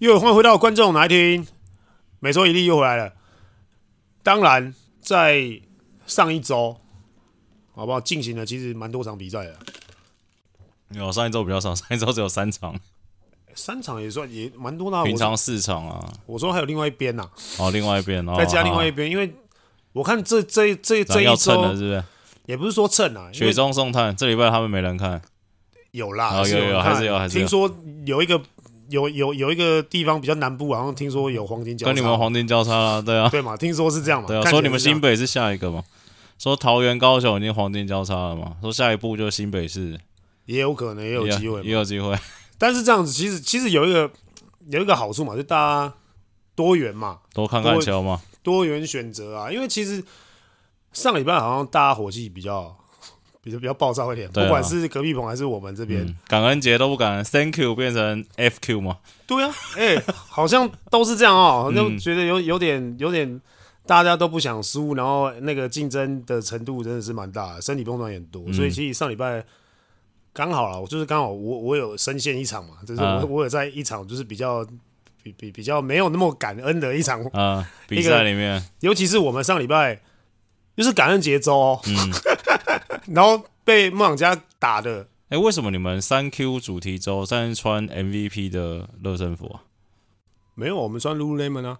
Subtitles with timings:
[0.00, 1.46] 又欢迎回到观众来听，
[2.20, 3.12] 每周一例又回来了。
[4.22, 5.60] 当然，在
[6.06, 6.80] 上一周，
[7.74, 8.00] 好不好？
[8.00, 9.58] 进行了其实蛮多场比赛的。
[10.92, 12.80] 有上一周比较少，上一周只有三场，
[13.54, 15.04] 三场也算也蛮多的。
[15.04, 16.10] 平常四场啊。
[16.24, 17.28] 我说还有另外一边呐。
[17.58, 19.30] 哦，另外一边哦，再加另外一边，因为
[19.92, 22.02] 我看这这这这一周是不是？
[22.46, 24.16] 也不是说蹭啊，雪中送炭。
[24.16, 25.20] 这礼拜他们没人看，
[25.90, 27.70] 有啦，有有有，还是有，还是听说
[28.06, 28.40] 有一个。
[28.90, 33.56] 有有有一个地方比较南部，好像听说有黄金交叉，跟你们黄金交叉了，对啊，对嘛？
[33.56, 34.28] 听说是这样嘛？
[34.28, 35.82] 对啊，说你们新北是下一个嘛？
[36.38, 38.56] 说桃园、高雄已经黄金交叉了嘛？
[38.60, 39.98] 说下一步就新北市，
[40.44, 42.14] 也有可能也有机会，也有机会。
[42.58, 44.10] 但是这样子，其实其实有一个
[44.66, 45.94] 有一个好处嘛，就大家
[46.54, 49.50] 多元嘛，多看看球嘛，多元选择啊。
[49.50, 50.04] 因为其实
[50.92, 52.76] 上礼拜好像大家火气比较。
[53.42, 58.98] 比较比较暴躁一点，不管是隔壁棚还是我们这边，嗯，感恩节都不敢 Thank you 变成 FQ 吗？
[59.26, 63.40] 对啊，哎、欸，好像都是这样哦，好像觉得有有点有点
[63.86, 69.42] 大家都不想输，然后那个竞争的程度真的是蛮大的，身体碰撞也很多，嗯、所以其实上礼拜
[70.34, 74.62] 刚好了，我就是刚好我我有深陷一场嘛，就是我、啊、我有在一场就是比较
[75.22, 79.98] 比比比较没有那么感恩的一场啊 比赛里面，尤其是我们上礼拜
[80.76, 81.80] 就是感恩节周哦。
[81.86, 81.96] 嗯
[83.14, 89.62] 然后被梦想家打的，哎，为什么你们三 Q 主题周但是穿 MVP 的热身服啊？
[90.54, 91.78] 没有，我们穿 Lululemon 啊？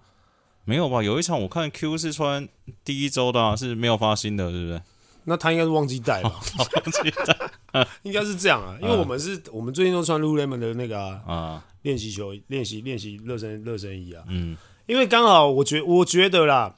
[0.65, 1.03] 没有吧？
[1.03, 2.49] 有一场我看 Q 是穿
[2.85, 4.83] 第一周的，啊，是没有发新的，是不是？
[5.25, 6.31] 那他应该是忘记带吧？
[6.59, 16.77] 忘记带， 应该是这样啊，因为我们是、嗯、我们最近都穿 Lululemon 的那个啊，啊练习球、练习练习热身热身衣啊，嗯，因为刚好我觉我觉得啦。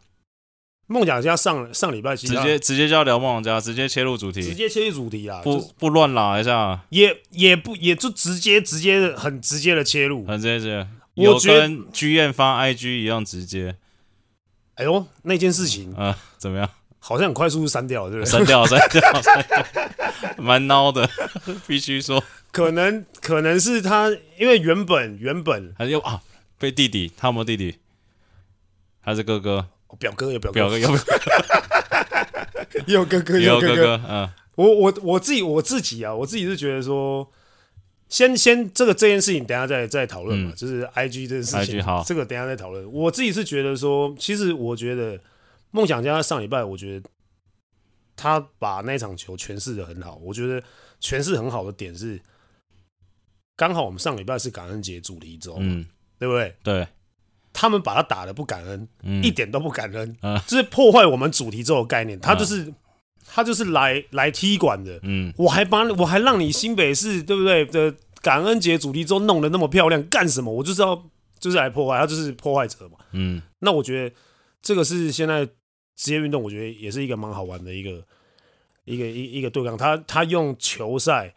[0.86, 13.76] 梦想家上上礼拜其实直接直接就要聊梦想家，直接切入主题，直接切入主题啊，不不乱拉一下，也也不也就直接直接很直接的切入，很直接，我觉得跟剧院发 IG 一样直接。
[14.74, 16.68] 哎呦，那件事情啊，怎么样？
[16.98, 18.30] 好像很快速就删掉了，对不对？
[18.30, 19.66] 删掉， 删掉，删掉，
[20.38, 21.08] 蛮孬的，
[21.66, 24.08] 必须说，可能可能是他，
[24.38, 26.20] 因为原本原本还是啊，
[26.58, 27.76] 被弟弟，他有没有弟弟？
[29.00, 29.66] 还是哥哥？
[29.98, 30.90] 表哥有表哥，表哥有，
[33.00, 34.00] 有哥哥有哥哥。
[34.08, 37.30] 嗯，我我我自己我自己啊，我自己是觉得说，
[38.08, 40.52] 先先这个这件事情，等下再再讨论嘛。
[40.56, 42.90] 就是 I G 这件事情，好，这个等下再讨论。
[42.92, 45.20] 我自己是觉得说，其实我觉得
[45.70, 47.08] 梦想家上礼拜，我觉得
[48.16, 50.16] 他把那场球诠释的很好。
[50.16, 50.62] 我觉得
[51.00, 52.20] 诠释很好的点是，
[53.56, 55.84] 刚好我们上礼拜是感恩节主题周，嗯，
[56.18, 56.54] 对不对？
[56.62, 56.86] 对。
[57.52, 62.18] 他们把他打的不感恩，嗯、一点都不感恩，嗯、就是破坏我们主题这种概念。
[62.18, 62.74] 他就是、嗯、
[63.26, 70.50] 他就是来来踢馆的，嗯，我还帮我还让你新北市对不对的感恩节主题周弄得那么漂亮干什么？
[70.52, 71.04] 我就是要
[71.38, 73.42] 就是来破坏，他就是破坏者嘛，嗯。
[73.58, 74.14] 那我觉得
[74.62, 75.46] 这个是现在
[75.96, 78.02] 职业运动，我觉得也是一个蛮好玩的一个
[78.84, 79.76] 一个一一个对抗。
[79.76, 81.34] 他他用球赛，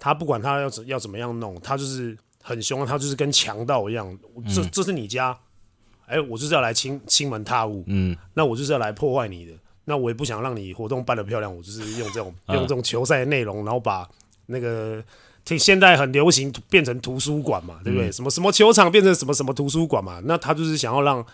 [0.00, 4.18] 他不管他要怎要怎么样弄，他就是很凶，他就是跟强盗一样。
[4.52, 5.38] 这这是你家。
[6.06, 9.52] 哎、欸，我就是要来亲亲门踏户，嗯，那我就是要来破坏你的，
[9.86, 14.06] 那我也不想让你活动办得漂亮，我就是用这种、啊、用这种球赛的内容，然后把
[14.46, 15.02] 那个
[15.44, 18.08] 听现在很流行变成图书馆嘛，对不对？
[18.08, 21.24] 嗯、什么什么球场变成什么什么图书馆嘛，那他就是想要让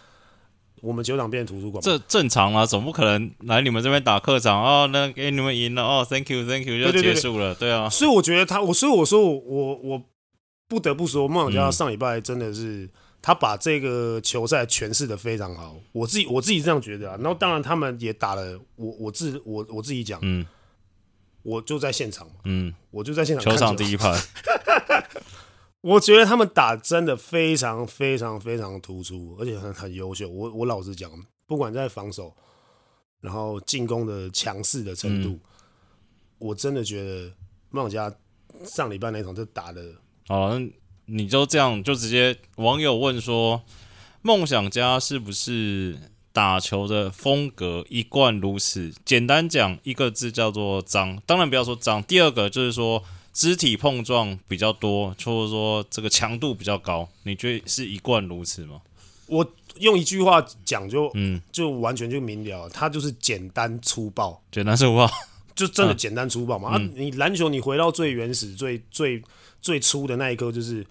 [0.80, 10.02] 我们球场变成图书馆，这正常啊，总不可能来你们这边打客场哦，那给、欸、你们赢了哦，Thank you，Thank you 就结束了，对，对，对，对，对啊，所以我觉得他，我所以我说我我我
[10.68, 12.84] 不得不说，梦想家上礼拜真的是。
[12.84, 12.90] 嗯
[13.22, 17.16] 他把这个球赛诠释的非常好，我自己我自己这样觉得啊。
[17.20, 20.46] 然后当然他们也打了，我我自我我自己讲，嗯，
[21.42, 24.18] 我就在现场嘛，嗯，我就在现场球，球场第一排，
[25.82, 30.26] 我觉得他们打真的非常非常非常突出，而且很很优秀。
[30.28, 31.10] 我我老实讲，
[31.46, 32.34] 不管在防守，
[33.20, 35.40] 然后进攻的强势的程度，嗯、
[36.38, 37.30] 我真的觉得
[37.68, 38.16] 梦想家
[38.64, 39.94] 上礼拜那场就打的
[40.26, 40.58] 好。
[41.12, 43.60] 你就这样就直接网友问说，
[44.22, 45.98] 梦想家是不是
[46.32, 48.92] 打球的风格一贯如此？
[49.04, 51.20] 简单讲一个字叫做脏。
[51.26, 52.00] 当然不要说脏。
[52.04, 53.02] 第二个就是说
[53.32, 57.08] 肢体碰撞比较多，或者说这个强度比较高。
[57.24, 58.80] 你觉得是一贯如此吗？
[59.26, 59.44] 我
[59.78, 64.40] 用一句话讲就嗯，就完全就明了，它就是简单粗暴。
[64.52, 65.10] 简单粗暴，
[65.56, 66.70] 就真的简单粗暴嘛？
[66.70, 69.20] 啊，嗯、你篮球你回到最原始、最最。
[69.60, 70.86] 最初的那一刻就是，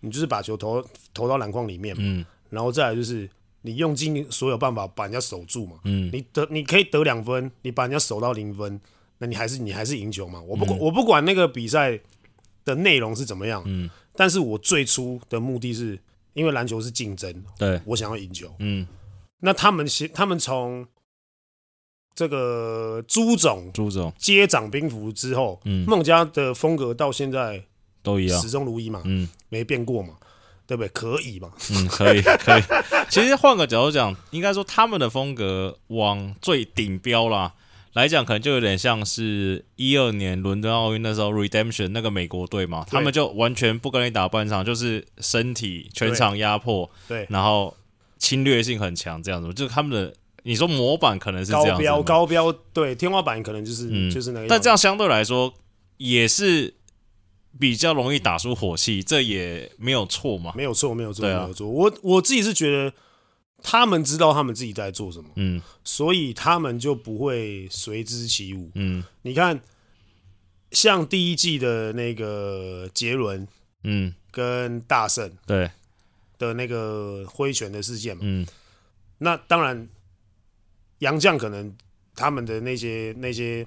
[0.00, 0.84] 你就是把球投
[1.14, 3.28] 投到篮筐里面，嗯，然后再来就是
[3.62, 8.80] 你用尽所有办法把人家守住嘛，嗯，你得你可以得两分，你把人家守到零分，
[9.18, 10.40] 那你还是你还是赢球嘛。
[10.42, 11.98] 我不管、嗯、我不管那个比赛
[12.64, 15.98] 的内容是怎么样，嗯，但是我最初的目的是
[16.34, 18.86] 因为篮球是竞争，对，我想要赢球，嗯，
[19.40, 20.86] 那他们先，他们从
[22.14, 24.12] 这个朱总朱总。
[24.18, 27.64] 接掌兵符之后，嗯，孟家的风格到现在
[28.02, 30.14] 都一样，始终如一嘛，嗯，没变过嘛，
[30.66, 30.88] 对不对？
[30.88, 31.50] 可以嘛？
[31.70, 32.62] 嗯，可以，可以。
[33.08, 37.54] 其实换个角度讲，应该说他们的风格往最顶标啦。
[37.94, 47.76] 来讲，可能就有点像是一二年伦敦奥运那时候，Redemption 那个美国队嘛，他们就完全不跟你打半场，就是身体全场压迫，对，然后
[48.16, 50.14] 侵略性很强，这样子，就是他们的
[50.44, 55.52] 你说模板可能是这样子，高标高标，对，天花板可能就是、嗯、就是那个，但这样相对来说
[55.98, 56.72] 也是
[57.58, 61.68] 比较容易打出火气，这也没有错嘛，没有错，没有错，啊、没有错。
[61.68, 62.92] 我我自己是觉得。
[63.64, 69.04] 他们知道他们自己在做什么，嗯，所以他们就不会随之起舞，嗯。
[69.22, 69.62] 你看，
[70.72, 73.46] 像第一季的那个杰伦，
[73.84, 75.70] 嗯，跟大圣对。
[76.38, 78.44] 的那个挥拳的事件嘛，嗯，
[79.18, 79.88] 那当然，
[80.98, 81.72] 杨绛可能
[82.16, 83.64] 他们的那些那些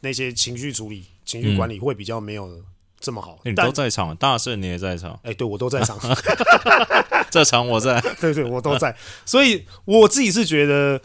[0.00, 2.62] 那些情绪处理、情绪管理会比较没有
[3.00, 3.40] 这么好。
[3.44, 5.98] 嗯、你都在场，大圣你也在场，哎、欸，对我都在场。
[7.30, 11.00] 这场我在， 对对，我都在，所以我自己是觉得，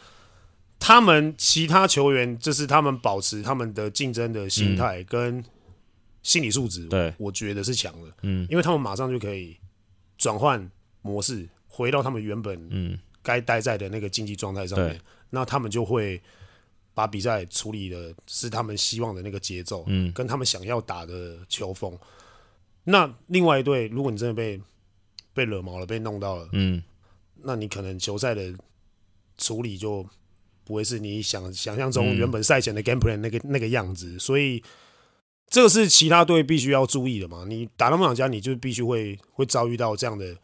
[0.80, 5.44] 他们其他球员就是他们保持他们的竞争的心态跟
[6.22, 9.57] 心理素质，对，我觉得是强的，嗯，因为他们马上就可以
[10.18, 10.69] 转换
[11.01, 13.00] 模式，回到他们原本嗯。
[13.25, 15.00] 该待在的那个竞技状态上面，
[15.30, 16.22] 那他们就会
[16.94, 21.98] 把比赛处理的是他们希望的那个节奏，嗯，跟他们想要打的球风。
[22.84, 24.62] 那另外一队，如果你真的被
[25.34, 26.84] 被惹毛了，被弄到了，嗯，
[27.42, 28.54] 那你可能球赛的
[29.38, 30.06] 处理就
[30.63, 34.62] 不会是你想想象中原本赛前的 game plan 那个那个样子，所以
[35.48, 37.46] 这个是其他队必须要注意的嘛。
[37.48, 40.38] 你打到梦想家，你就必须会会遭遇到这样的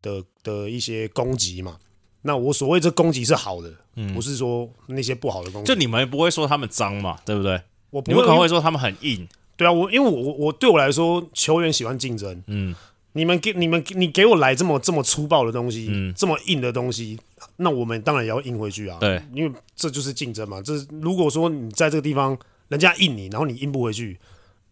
[0.00, 1.78] 的的一些攻击嘛。
[2.22, 5.68] 那我所谓这攻击是好的，嗯，不是说那些不好的攻击。
[5.68, 7.60] 就你们不会说他们脏嘛，对不对？
[7.90, 9.28] 我不会，你们可能会说他们很硬。
[9.56, 12.74] 对啊，我因为我我对我来说，球员喜欢竞争，嗯。
[13.14, 17.18] 你们给你们你给我来这么这么粗暴的东西，嗯，这么硬的东西，
[17.56, 18.96] 那我们当然也要硬回去啊。
[18.98, 20.62] 对，因为这就是竞争嘛。
[20.62, 20.72] 这
[21.02, 22.34] 如果说你在这个地方
[22.68, 24.18] 人家硬你，然后你硬不回去，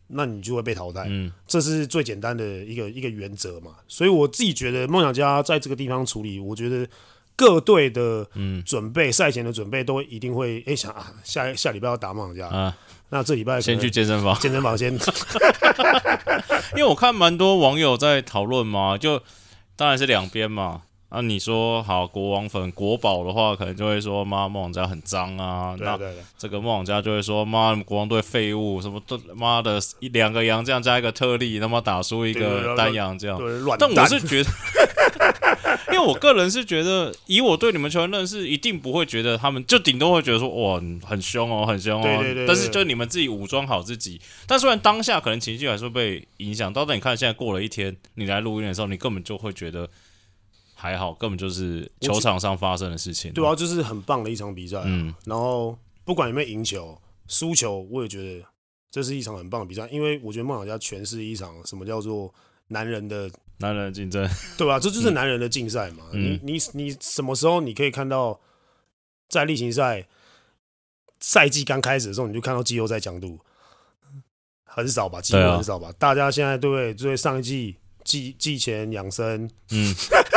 [0.07, 1.05] 那你就会被淘汰。
[1.07, 3.73] 嗯，这是最简单的一个一个原则嘛。
[3.87, 6.89] 所以我自己觉得梦想家在这个地方处理，我觉得
[7.41, 8.29] 各队的
[8.67, 12.77] 准备赛、嗯、前的准备都一定会哎、欸、想啊，下下礼拜要打梦这样啊。
[13.09, 14.93] 那这礼拜先去健身房，健身房先。
[16.77, 19.23] 因为我看蛮多网友在讨论嘛，就
[19.75, 20.83] 当然是两边嘛。
[21.11, 25.77] 啊，你说好国王粉国宝的话，可能就会说妈梦想家很脏啊。
[25.77, 26.15] 对对对。
[26.17, 33.39] 那这个梦想家就会说妈国王队废物，什么都妈的一两个洋将加一个特例，他妈打输一个单洋这样。
[33.79, 34.51] 但我是觉得。
[35.93, 42.03] 因为我个人是觉得，以我对你们球员认识，一定不会觉得他们就顶多会觉得说，哇，很凶哦，很凶哦。
[42.05, 42.47] 对对对。
[42.47, 44.21] 但是就你们自己武装好自己。
[44.47, 49.89] 但虽然当下可能情绪还是会被影响到，但你看现在过了一天，你来录音的时候，你根本就会觉得
[50.81, 53.31] 还好，根本就是球场上发生的事情。
[53.35, 54.85] 对啊，就是很棒的一场比赛啊。
[54.87, 55.15] 嗯。
[55.27, 58.45] 然后不管有没有赢球、输球，我也觉得
[58.91, 62.33] 这是一场很棒的比赛，因为我觉得梦想家诠释一场什么叫做
[62.69, 63.31] 男人的。
[63.63, 64.81] 男人的竞争，对吧？
[64.81, 66.05] 这就是男人的竞赛嘛。
[66.13, 68.41] 嗯、你你你什么时候你可以看到，
[69.29, 70.07] 在例行赛
[71.19, 73.39] 赛季刚开始的时候，你就看到季后赛强度
[74.65, 75.21] 很少吧？
[75.21, 75.89] 几乎很少吧？
[75.89, 76.95] 啊、大家现在对不对？
[76.95, 79.95] 对上一季季季前养生，嗯，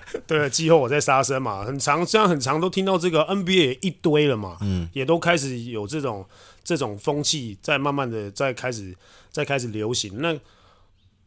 [0.26, 6.26] 对，季后我在杀生嘛，很长，这样很长，都听到这个 NBA 也一堆了嘛，嗯，也都开始有这种
[6.64, 8.94] 这种风气在慢慢的在开始
[9.30, 10.20] 在开始流行。
[10.20, 10.38] 那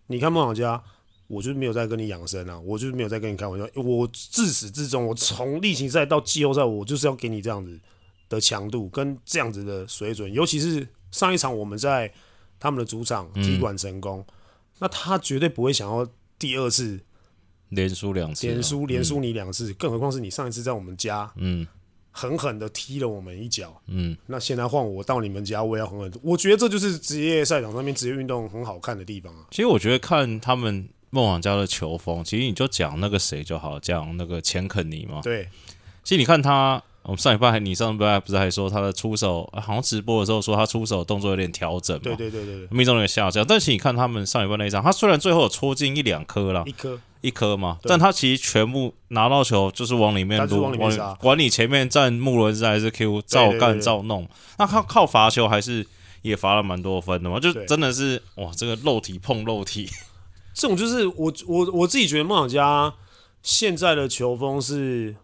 [0.07, 0.81] 你看梦想家。
[1.27, 3.67] 我就是没有在跟你养生啊，我就是没有在跟你开玩笑。
[3.81, 7.79] 我自始至终，我从例行赛到季后赛，我就是要给你这样子
[8.29, 10.31] 的强度跟这样子的水准。
[10.31, 12.13] 尤其是上一场我们在
[12.59, 14.33] 他们的主场踢馆成功，嗯，
[14.81, 16.07] 那他绝对不会想要
[16.37, 16.99] 第二次
[17.75, 21.67] 连输两次，连输连输你两次，更何况是你上一次在我们家，嗯，
[22.09, 26.11] 狠狠的踢了我们一脚，嗯，那现在换我到你们家，我也要狠狠。
[26.23, 29.45] 我觉得这就是职业赛场上面职业运动很好看的地方啊。
[29.51, 30.87] 其实我觉得看他们。
[31.11, 35.21] 梦想家的球风，其实你就讲那个谁就好，讲那个钱肯尼嘛。
[35.23, 35.47] 对，
[36.03, 42.01] 其实你看他，我们上礼拜你上礼拜不是还说他的出手，好像直播的时候说他出手动作有点调整嘛。
[42.03, 43.45] 对对对对，命中率下降。
[43.47, 54.27] 但是你看他们上礼拜那一场，他虽然最后有戳进一两颗啦，一颗一颗嘛，但他其实全部拿到球就是往里面撸，往里面管你前面站穆伦斯还是 Q，照干照弄。
[54.59, 55.85] 那他靠罚球还是
[56.21, 59.89] 也罚了蛮多分的嘛，就真的是哇，这个肉体碰肉体。
[60.53, 62.93] 这种就是我我我自己觉得梦想家
[63.41, 65.15] 现在的球风是，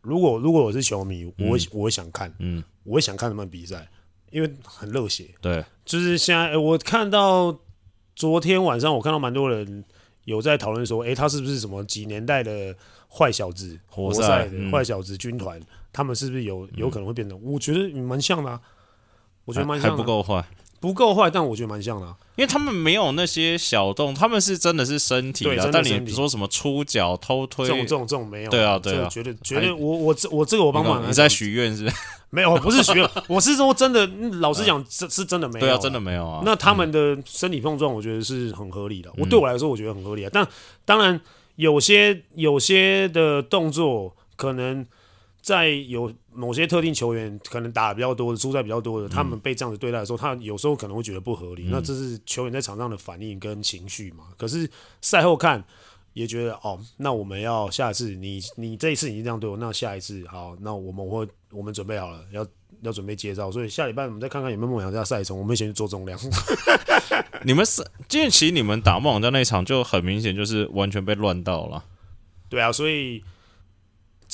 [0.00, 3.88] 如果如果我是球迷，我会、嗯、我会想看，嗯，我会想看他们比赛，
[4.32, 5.32] 因为很热血。
[5.40, 7.56] 对，就是现在我看到
[8.16, 9.84] 昨天晚上，我看到蛮多人
[10.24, 12.74] 有在讨论说，哎、欸，他是不是什么几年代的
[13.08, 15.60] 坏小子活塞的坏小子军团？
[15.92, 17.40] 他们是不是有有可能会变成？
[17.42, 18.60] 我觉得蛮像的、啊，
[19.44, 20.44] 我觉得蛮像的，还不够坏。
[20.80, 31.88] 不够坏，但我觉得蛮像的、啊，因为他们没有那些小动，他们是真的是身体的，但你说什么出脚、偷推，这种这种这种没有，对啊对啊，绝对绝对，我我这我这个我帮忙，你在许愿是？
[32.30, 34.04] 没有，不是 许愿，我是说真的，
[34.40, 36.42] 老实讲，这是真的没有，对啊，真的没有啊。
[36.44, 40.30] 那他们的身体碰撞，我觉得是很合理的，我对我来说，我觉得很合理啊。
[40.32, 40.44] 但
[40.84, 41.20] 当然，
[41.54, 44.84] 有些有些的动作可能。
[45.44, 51.64] 在有某些特定球员可能打的比较多的、出赛比较多的，他们被这样子对待的时候，他有时候可能会觉得不合理。
[51.64, 54.24] 嗯、那这是球员在场上的反应跟情绪嘛？
[54.38, 54.66] 可是
[55.02, 55.62] 赛后看
[56.14, 62.46] 也觉得哦，那我们要下一次，你你这一次已经这样对我，那下一次好，那我们会我们准备好了，要
[62.80, 63.52] 要准备接招。
[63.52, 66.18] 所以下礼拜我们再看看有没有梦想家赛程，我们先去做重量。
[67.44, 71.84] 你们是，因为其实你们打梦想家那一场就很明显就是完全被乱到了。
[72.48, 73.22] 对啊，所以。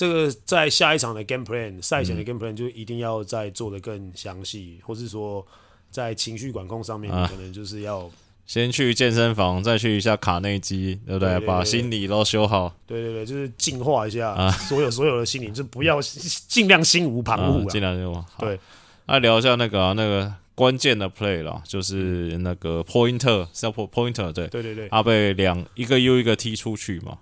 [0.01, 5.47] 这个在下一场的 game plan 赛前的 game plan 就一定要再做的更详细，嗯、或是说
[5.91, 8.11] 在情绪管控上面，可能就是要、啊、
[8.47, 11.39] 先去健身房，再去一下卡内基，对不对？
[11.41, 12.75] 把心理都修好。
[12.87, 18.59] 对对对，就是净化一下啊所有所有的心理，就不要尽量心无旁骛、啊，尽量就对。
[19.05, 27.19] 来聊一下那个、啊、那个关键的 play 了，就是那个 pointer 是要 pointer 对对对对，他被两一个又一个踢出去嘛。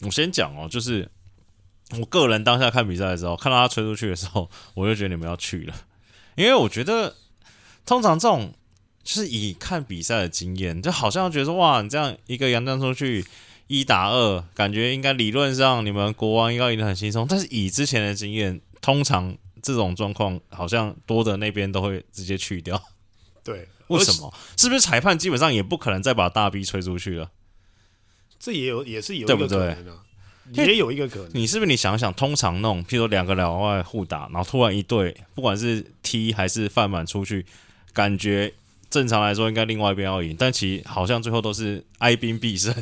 [0.00, 1.06] 我先讲哦，就是。
[1.98, 5.74] 我个人当下看比赛的时候，看到他吹出去的时候，我就觉得你们要去了，
[6.34, 7.14] 因为我觉得
[7.84, 8.52] 通常这种
[9.04, 13.24] 就是以看比赛的经验，就好像觉得说哇，你这样一个洋将出去
[13.68, 22.82] 一打二，感觉应该理论上你们国王应该赢得很轻松，但是以之前的经验，通常这种状况好像多的那边都会直接去掉。
[23.44, 24.34] 对，为什么？
[24.56, 27.30] 是不是裁判基本上也不可能再把大 B 吹出去了？
[28.40, 29.94] 这也有也是有一个可能的，对不对？
[30.52, 37.44] 也有一个可能，你是不是你想想，通常那种，譬如说两个老外互打，然后突然一队，不管是踢还是犯满出去，
[37.92, 38.52] 感觉
[38.88, 42.72] 正常来说应该另外一边要赢，但其实好像最后都是哀兵必胜。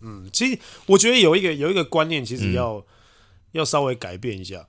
[0.00, 2.84] 嗯，其实我觉得有一个有一个观念，其实要、嗯、
[3.52, 4.66] 要稍微改变一下，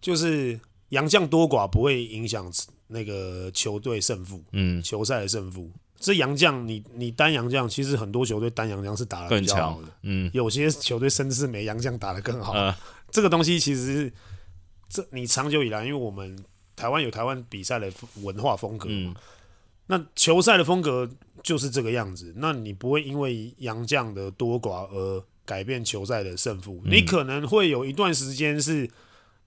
[0.00, 2.50] 就是洋将多寡不会影响
[2.86, 5.70] 那个球队胜负，嗯，球赛的胜负。
[6.00, 12.54] 这洋将，你你单洋将，其实很多球队单洋将是打得比较好的，嗯，有些球队甚至是没洋将打得更好。
[12.54, 12.74] 呃、
[13.10, 14.12] 这个东西其实是
[14.88, 16.42] 这你长久以来，因为我们
[16.74, 17.92] 台湾有台湾比赛的
[18.22, 19.14] 文化风格，嗯，
[19.86, 21.06] 那球赛的风格
[21.42, 22.32] 就是这个样子。
[22.36, 28.90] 那你不会因为洋将的多寡而改变球赛的胜负，嗯、你可能会有一段时间是。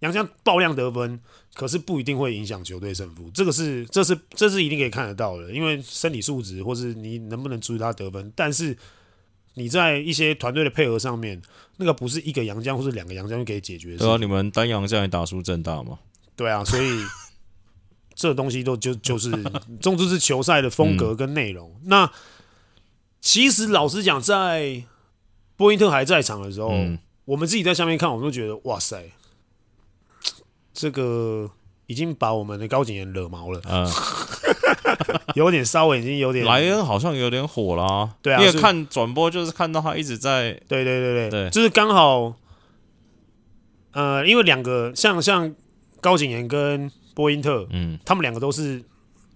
[0.04, 1.18] 洋将爆量得分，
[1.54, 3.32] 可是不一定会影响球队胜负。
[3.34, 5.50] 这个是，这是，这是一定可以看得到的。
[5.52, 8.32] 因为身体素质，或是你能不能注意他得分。
[8.36, 8.78] 但是
[9.54, 11.42] 你在一些团队的配合上面，
[11.78, 14.00] 那个不是一个杨将或是两个杨将就可以解决的。
[14.00, 15.98] 对啊，你们单洋将也打输正大吗？
[16.36, 17.00] 对啊，所以
[18.14, 19.32] 这东西都就就是，
[19.80, 21.72] 总之是球赛的风格跟内容。
[21.82, 22.12] 嗯、那
[23.22, 24.84] 其实老实讲，在
[25.56, 29.02] 波因特还在场的时候，嗯、我们自己在下面看，我们都觉得哇塞。
[30.84, 31.50] 这个
[31.86, 33.90] 已经把我们的高景炎惹毛了，嗯，
[35.34, 41.50] 有点稍微已经有点莱恩好像有点火了，啊，对啊，因为看转播就是看到他一直在，对对对对，对。
[41.52, 42.36] 就是刚好，
[43.94, 45.56] 呃，因为两个像像
[46.02, 48.84] 高景炎跟波因特，嗯，他们两个都是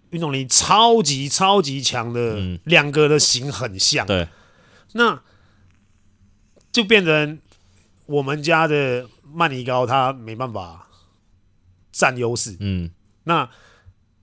[0.10, 4.28] 运动力超级超级强的，两个的型很像，嗯，对，
[4.96, 5.22] 那
[6.74, 7.40] 就变成
[8.06, 10.84] 我们家的曼尼高他没办法。
[11.98, 12.92] 占优势，嗯，
[13.24, 13.50] 那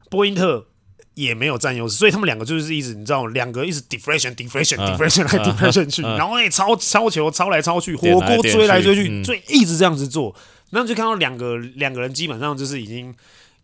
[0.09, 0.69] 波因特
[1.15, 10.33] 也没有占优势，所以他们两个就是一直，你知道，两个一直 deflection，deflection，deflection 来 deflection 去，然后那超超球，超来超去，火锅追来追去，追一直这样子做，
[10.71, 13.13] 那就看到两个两个人基本上就是已经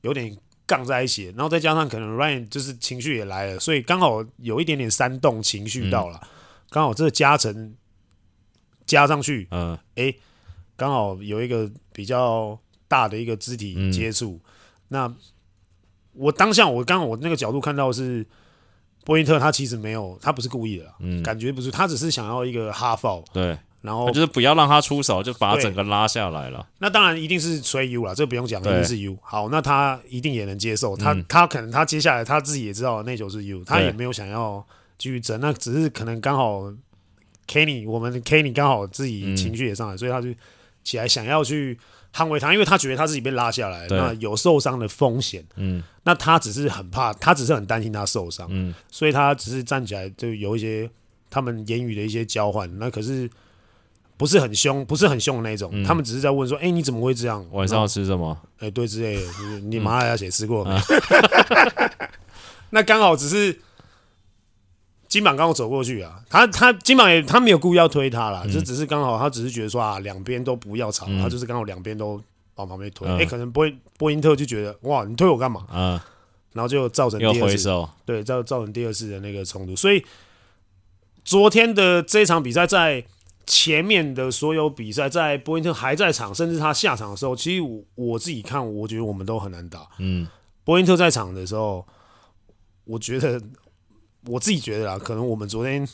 [0.00, 0.36] 有点
[0.66, 6.20] 杠在一起，然后再加上可能 Ryan 就是情绪也来了，所以刚好有一点点煽动情绪到了，
[6.70, 7.74] 刚好这个加成
[8.84, 10.12] 加上去，嗯，哎，
[10.76, 12.58] 刚好有一个比较。
[12.90, 14.50] 大的一个肢体接触，嗯、
[14.88, 15.14] 那
[16.12, 18.26] 我当下我刚刚我那个角度看到是
[19.04, 26.66] 波因特，他其实没有，他不是故意的，嗯，感觉不是，他只是想要一个哈 foul，对，然后就是不要让他出手，就把他整个拉下来了。
[26.80, 29.16] 那当然一定是吹 U 了，这不用讲，一定是 U。
[29.22, 34.66] 好，那他一定也能接受，他、嗯、他可能他接下来他自己也知道那球是 U，他也没有想要
[34.98, 35.38] 继续争。
[35.40, 36.64] 那只是可能刚好
[37.46, 40.28] Kenny，我们 Kenny 刚好自己情绪也上来，嗯、所以他就
[40.82, 41.78] 起来想要去
[42.14, 45.44] 捍卫他，因为他觉得他自己被拉下来，那有受伤的风险。
[45.56, 48.46] 嗯，那他只是很怕，他只是很担心他受伤。
[48.50, 50.90] 嗯，所以他只是站起来就有一些
[51.28, 52.70] 他们言语的一些交换。
[52.78, 53.30] 那可是。
[54.16, 57.42] 不是很凶，不是很凶的那种，嗯、他们只是在问说：“哎、欸，你怎么会这样？
[57.52, 60.78] 晚上要吃什么？”哎、欸，对，之类的，就是你马来西亚吃过没？
[62.68, 63.58] 那刚好只是
[65.10, 72.18] 金榜刚好走过去啊，他他金榜也他没有故意要推他啦，就、嗯、只是刚好他只是觉得说啊，两边都不要吵，嗯、他就是刚好两边都
[72.54, 73.06] 往旁边推。
[73.06, 75.66] 哎、可能波波因特就觉得哇，你推我干嘛？
[75.68, 76.02] 啊，
[76.54, 77.68] 然后就造成第二次，
[78.06, 79.76] 对，造造成第二次的那个冲突。
[79.76, 80.02] 所以
[81.22, 83.04] 昨天的这一场比赛在。
[83.46, 89.88] 前面的所有比赛，在波因特还在场，甚至他下场的时候，其实我我自己看，我觉得我们都很难打。
[89.98, 90.24] 嗯，
[90.62, 91.84] 波因特在场的时候，
[92.84, 93.42] 我觉得
[94.26, 95.86] 我自己觉得啦，可能我们昨天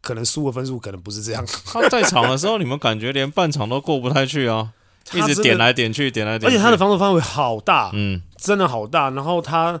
[0.00, 1.44] 可能输的分数可能不是这样。
[1.66, 4.72] 他在场的时候，你们感觉连半场都过不太去啊，
[5.12, 9.10] 一直点来点去，点来点去，而且他的防守范围好大，嗯，真的好大。
[9.10, 9.80] 然后他。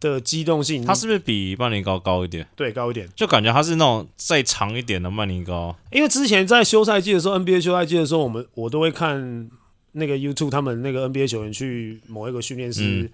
[0.00, 2.46] 的机动性，他是不是比曼尼高高一点？
[2.54, 5.74] 对，高一点，就感觉他是那种再长一点的曼尼高。
[5.90, 9.48] 因为之前在休赛季的时候，NBA 休赛季的时候，我们我都会看
[9.92, 13.10] 那个 YouTube，他们那个 NBA 球员去某一个训练师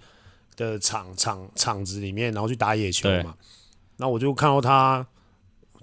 [0.57, 3.35] 的场、嗯、场场子里面，然后去打野球嘛。
[4.01, 5.07] 那我就看到他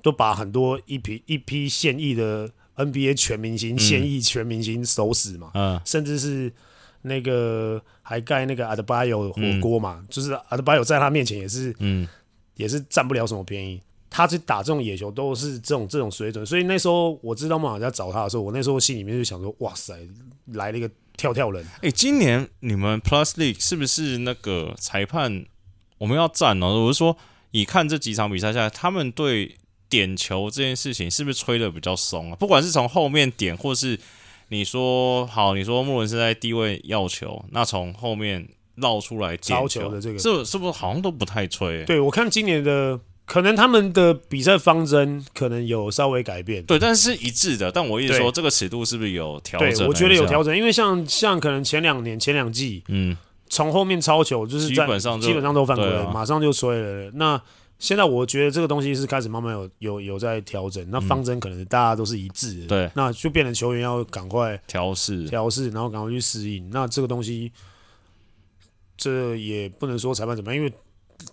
[0.03, 6.53] 都把很多一批一批现役的 NBA 全明星、嗯、现役全明星守死嘛，嗯，甚至是。
[7.03, 9.33] 那个还盖那个阿德巴约火
[9.63, 12.07] 锅嘛，嗯、就是阿德巴约在他面前也是，嗯，
[12.57, 13.81] 也是占不了什么便宜。
[14.11, 19.95] 他去打这种野球都是这种这种水准，所以那时候我知道梦想家找他的时候，我那时候心里面就想说，哇塞，
[20.47, 21.65] 来了一个跳跳人。
[21.77, 25.47] 哎、欸，今年你们 Plus League 是不是那个裁判
[25.99, 26.85] 我们要站哦？
[26.85, 27.17] 我是说，
[27.51, 29.57] 以看这几场比赛下来，他们对
[29.89, 32.37] 点球这件事情是不是吹的比较松啊？
[32.37, 33.99] 不管是从后面点，或是。
[34.51, 41.85] 你说好，你说穆伦是在低位要球，那从后面绕出来点球，球的这个，是是不是好像都不太吹？
[41.85, 47.71] 对，我看今年的可能他们的比赛方针可能有稍微改变，对，但是一致的。
[47.71, 49.87] 但我一直说，这个尺度是不是有调整？
[49.87, 53.15] 我觉得有调整，因为像像可能前两年前两季，嗯，
[53.49, 57.11] 从后面抄球就是在基本上基本上都犯规了，啊、马上就吹了。
[57.15, 57.41] 那
[57.79, 66.69] 现在我觉得这个东西是开始慢慢有有有在调整，那方针可能大家都是一致的，嗯、对，那就变成球员要赶快调试调试，然后赶快去适应。
[66.71, 67.53] 那这个东西，
[68.97, 70.73] 这也不能说裁判怎么样，因为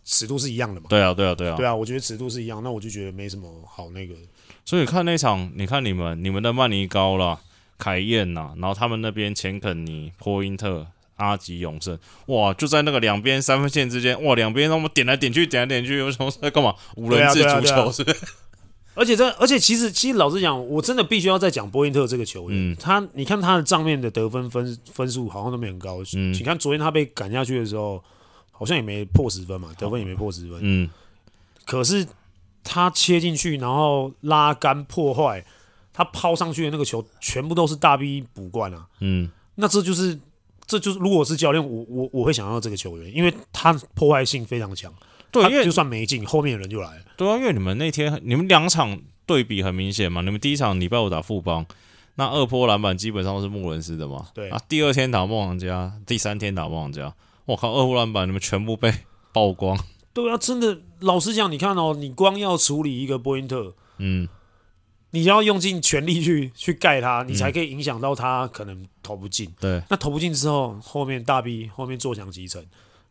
[0.04, 0.88] 尺度是一样的嘛。
[0.88, 4.14] 对啊，对啊，对啊，对啊，我觉得尺度是一样，那我就觉得没什么好那个。
[4.64, 7.40] 所以看那场，你看你们你们的曼尼高了、
[7.80, 10.86] 凯燕呐，然后他们那边钱肯尼、波因特。
[11.16, 16.76] 阿吉永胜，哇，就在那个两边三分线之间，哇，两边让我们点来点去，点来点去，有什么在干嘛？
[16.98, 18.04] 五人制足球是，
[18.96, 28.04] 而且这，而且其实，其实老实讲，我真的必须要再讲波因特这个球员，嗯、他，你看他的账面的得分分分数好像都没很高，嗯，你看昨天他被赶下去的时候，
[28.52, 30.90] 好像也没破十分嘛，得分也没破十分，嗯，
[31.66, 32.06] 可是
[32.62, 35.46] 他切进去，然后拉杆破坏，
[35.94, 40.20] 他抛上去的那个球，全部都是大 B 补冠啊，嗯，那这就是。
[40.68, 44.94] 这就是如果是教练，我我我会想要这个球员，因为他破坏性非常强。
[45.32, 47.02] 对，因为就算没进，后面的人就来了。
[47.18, 51.66] 对啊，因为你们那天你们两场对比很明显嘛，你们第一场礼拜五打富邦，
[52.16, 54.28] 那二波篮板基本上都是穆伦斯的嘛。
[54.34, 57.14] 对啊，第二天打梦想家，第三天打梦想家，
[57.46, 58.94] 我靠，二波篮板你们全部被
[59.34, 59.78] 曝光。
[60.14, 64.28] 对啊，真的，老实讲，你看哦，你光要处理一个波因特，嗯。
[65.16, 69.50] 你要用尽全力去 去盖他，你才可以影响到他可能投不进。
[69.62, 72.62] 对，那投不进之后，后面大 B 后面坐享其成，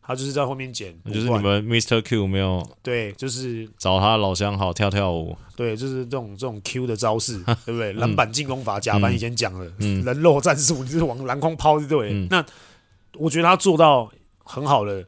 [0.02, 0.94] 他就是在后面捡。
[1.06, 2.02] 就是你们 Mr.
[2.02, 2.62] Q 没有？
[2.82, 5.34] 对，就是找他老乡好跳跳舞。
[5.56, 7.94] 对，就是这种这种 Q 的招式， 对不对？
[7.94, 12.12] 篮板进攻法，甲板以前讲的，人肉战术， 就是往篮筐抛，对。
[12.28, 12.44] 那
[13.14, 14.12] 我觉得他做到
[14.44, 15.02] 很好的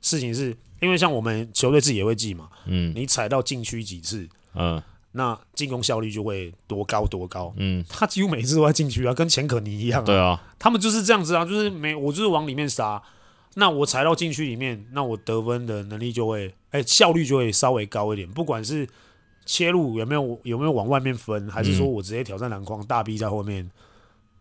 [0.00, 4.82] 事情是，因为像我们球队自己也会记嘛，嗯，你踩到禁区几次，嗯。
[5.12, 13.02] 那进攻效率就会多高多高，嗯，他几乎每次都在禁区啊，跟钱可尼一样啊，对啊，他们就是这样子啊，就是每我就是往里面杀，
[13.54, 18.88] 那我踩到禁区里面，那我得分的能力就会，哎、欸，效率就会稍微高一点，不管是
[19.44, 23.68] 切入有没有有没有往外面分，还是说我直接挑战篮筐，大 B 在后面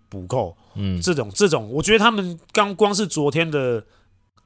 [0.08, 3.84] 补扣，嗯，这种这种，我觉得他们刚光是昨天的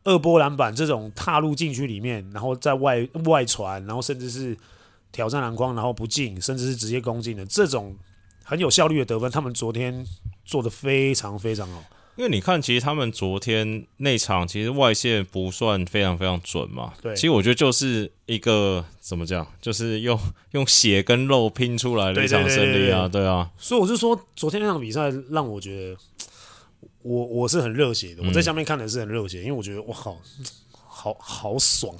[0.05, 4.57] 二波篮板这种踏入禁区里面，然后在外外传，然后甚至是。
[5.13, 7.95] 挑战篮筐，然后不进，甚至是直接攻进的这种
[8.43, 10.05] 很有效率的得分，他们昨天
[10.43, 11.81] 做的非常非常好。
[12.15, 16.93] 因为你看，其实他们昨天那场其实外线不算非常非常准嘛。
[17.01, 20.19] 对，其实我觉得就是一个怎么讲，就是用
[20.51, 23.49] 用血跟肉拼出来的一场胜利啊，对，啊。
[23.57, 25.97] 所以我就说，昨天那场比赛让我觉得，
[27.01, 28.21] 我我是很热血的。
[28.21, 30.15] 我在下面看的是很热血，嗯，因为我觉得我，好
[30.75, 31.95] 好好爽。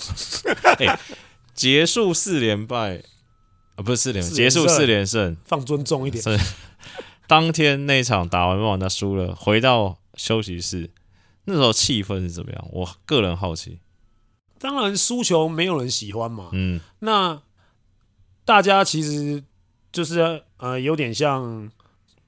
[0.77, 0.99] 欸、
[1.53, 3.03] 结束四连败
[3.75, 6.23] 啊，不是四连，结束四连胜，放尊重一点。
[7.27, 9.97] 当天那场打完棒，他输了，回到。
[10.15, 10.91] 休息室
[11.45, 12.67] 那时候气氛是怎么样？
[12.71, 13.79] 我个人好奇。
[14.59, 16.49] 当然输球没有人喜欢嘛。
[16.51, 16.79] 嗯。
[16.99, 17.41] 那
[18.45, 19.43] 大家其实
[19.91, 21.67] 就是呃有点像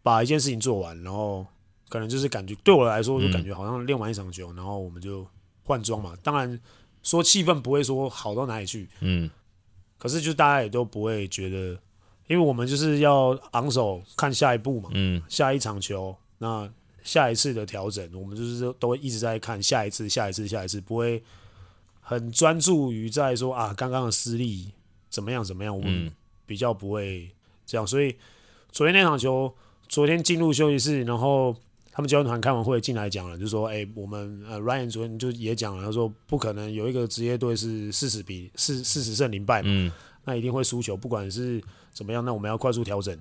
[0.02, 1.46] 把一件事情做完，然后
[1.90, 5.24] 可能就是感觉对我来说就感觉好像练完一场球，然后我们就
[5.62, 6.16] 换装嘛。
[6.24, 6.60] 当然
[7.06, 8.90] 说气氛不会说好到哪里去。
[9.00, 9.32] 嗯。
[9.98, 11.80] 可是就大家也都不会觉得，
[12.28, 14.90] 因为我们就是要昂首看下一步嘛。
[14.92, 15.24] 嗯。
[15.30, 16.70] 下一场球那。
[17.06, 21.22] 下一次的调整，我们就是都会一直在看下一次、下一次、下一次，不会
[22.02, 24.72] 很专注于在说啊，刚刚的失利
[25.08, 26.12] 怎么样怎么样，我们
[26.48, 27.30] 比较不会
[27.64, 27.86] 这样。
[27.86, 28.16] 所以
[28.72, 29.54] 昨天那场球，
[29.88, 31.56] 昨天进入休息室，然后
[31.96, 39.94] 他们教练团开完会进来讲了，就说：“哎，我们呃，Ryan 昨天就也讲了，他说不可能有一个职业队是四十比四四十胜零败嘛，
[40.26, 43.18] 那一定会输球，不管是怎么样，那我们要快速调整。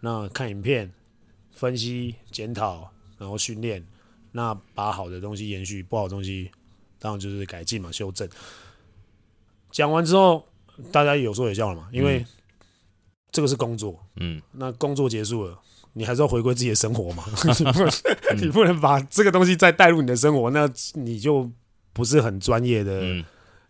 [0.00, 0.92] 那看影片。”
[1.54, 3.86] 分析、检讨，然后训练，
[4.32, 6.50] 那把好的东西延续，不好的东西
[6.98, 8.26] 当然就是改进嘛，修正。
[9.70, 10.48] 讲完之后，
[10.90, 12.24] 大家有说有笑了嘛，因为
[13.30, 15.60] 这个是工作，嗯，那工作结束了，
[15.94, 17.24] 你还是要回归自己的生活嘛，
[18.30, 21.50] 嗯、你不能把这个东西再带入你的生活，那你就
[21.92, 23.02] 不是很专业的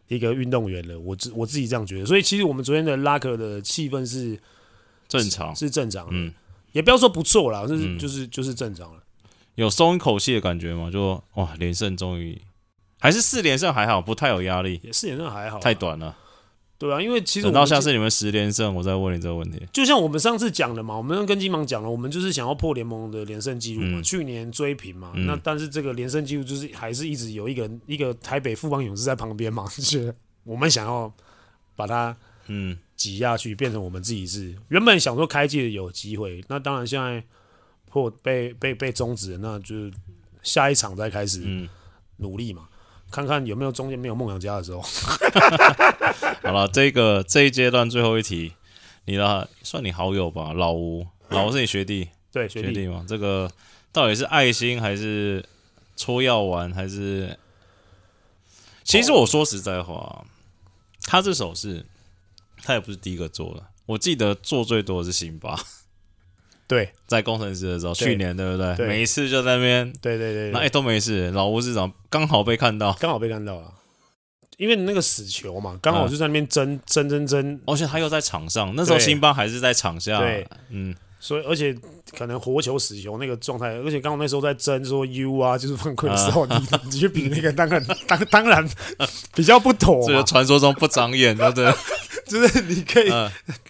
[0.09, 0.99] 一个运动员了。
[1.01, 4.39] 我自我自己这样觉得，所以其实我们昨天的拉克的气氛是
[5.09, 6.13] 正常，是正常的。
[6.13, 6.33] 嗯
[6.73, 9.03] 也不要说不错啦，就是、嗯、就是就是正常了。
[9.57, 10.91] 有松一口气的感觉吗？
[10.91, 12.41] 就哇，连胜终于
[12.99, 14.81] 还是四连胜还好，不太有压力。
[14.91, 16.17] 四连胜还好，太短了。
[16.83, 19.63] 对啊，因为其实等到下次你们十连胜，我再问你这个问题。
[19.73, 24.03] 就像我们上次讲的嘛，我们跟金芒讲了，我们就是想要破联盟的连胜记录嘛、嗯。
[24.03, 31.13] 去年追平嘛，嗯、那但是这个连胜记录就是还是一直有一个一个台北富邦勇士在旁边嘛， 就是我们想要
[31.77, 32.17] 把它
[32.49, 32.77] 嗯。
[32.95, 37.21] 挤下去，变成我们自己是原本想说开季有机会，那当然现在
[37.91, 39.91] 破被被被终止了，那就
[40.45, 41.69] 下一场再开始
[42.19, 42.72] 努力嘛，嗯、
[43.13, 44.81] 看看有没有中间没有梦想家的时候。
[46.43, 48.55] 好了，这个这一阶段最后一题，
[49.05, 53.49] 你的算你好友吧，老吴，老吴是你学弟，对学弟，学弟嘛，这个
[53.93, 55.45] 到底是爱心还是
[55.95, 57.39] 搓药丸还是？
[58.83, 60.25] 其实我说实在话，
[61.05, 61.87] 他这首是。
[62.65, 65.59] 他也不是第一个做的，我记得做最多的是辛巴，
[66.73, 68.75] 对，在工程师的时候，去年对不对？
[68.77, 73.75] 对，每一次就在那边，对对对，那哎、欸、都没事，老吴市长刚好被看到，刚好被看到了，
[74.57, 80.95] 因为那个死球嘛，刚好就在那边争争争争，而且他又在场上，那时候辛巴还是在场下，对，嗯。
[81.25, 81.73] 所以，而且
[82.19, 88.69] 可能活球死球那个状态，而且刚刚那时候在争说 U 啊，就是犯规的时候，啊、你你去比那个当然当当然
[89.33, 90.05] 比较不妥。
[90.05, 91.73] 这个传说中不长眼，对不对？
[92.27, 93.09] 就是你可以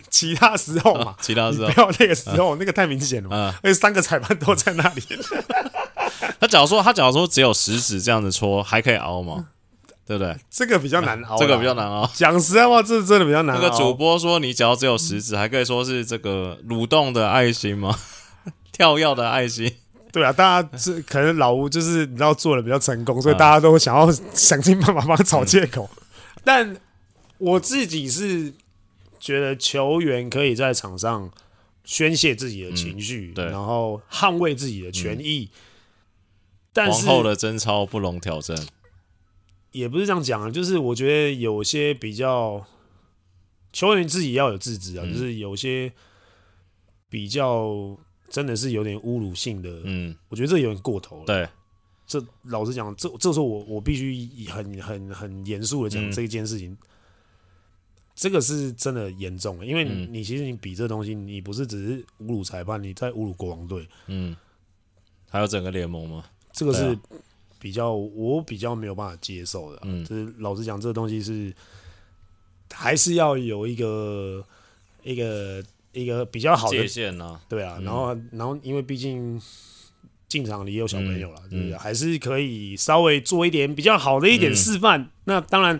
[0.08, 3.54] 其他时候嘛，其他时候不要那个时候，那个太明显了嘛。
[3.62, 5.02] 而且三个裁判都在那里。
[6.40, 9.48] 他假如说他假如说只有食指这样子戳，还可以熬吗？
[10.12, 10.36] 对不对？
[10.50, 12.06] 这个比较难熬，这个比较难熬。
[12.14, 13.62] 讲实在话，这真的比较难熬。
[13.62, 17.98] 那个主播说，你只要只有食指，还可以说是这个蠕动的爱心吗？
[18.72, 19.74] 跳跃的爱心。
[20.12, 25.88] 对啊，大家是可能老吴就是你知道做的比较成功，所以大家都想要想尽办法帮他找借口。
[26.44, 26.76] 但
[27.38, 28.52] 我自己是
[29.18, 31.30] 觉得球员可以在场上
[31.84, 35.48] 宣泄自己的情绪，对，然后捍卫自己的权益。
[36.74, 38.56] 但是皇后的贞操不容挑战。
[39.72, 42.64] 也不是这样讲啊，就是我觉得有些比较
[43.72, 45.92] 球员自己要有自知啊，嗯，就是有些
[47.08, 51.24] 比较真的是有点侮辱性的，嗯，我觉得这有点过头了。
[51.24, 51.48] 对，
[52.06, 56.78] 这老实讲，这这时候我我必须很很很严肃的讲这一件事情，嗯，
[58.14, 64.36] 这个是真的严重的，因为你，你其实你比这东西，你不是只是侮辱裁判，你在侮辱国王队，嗯，
[65.30, 66.26] 还有整个联盟吗？
[66.52, 66.98] 这个是。
[67.62, 71.54] 比较我比较没有办法接受的，嗯，就是老实讲，这个东西是
[72.72, 74.44] 还是要有一个
[75.04, 79.40] 一个一个比较好的界限呢，对啊，然后然后因为毕竟
[80.26, 81.78] 进场里也有小朋友了，对不对？
[81.78, 85.08] 还是可以稍微做一点比较好的一点示范。
[85.26, 85.78] 那当然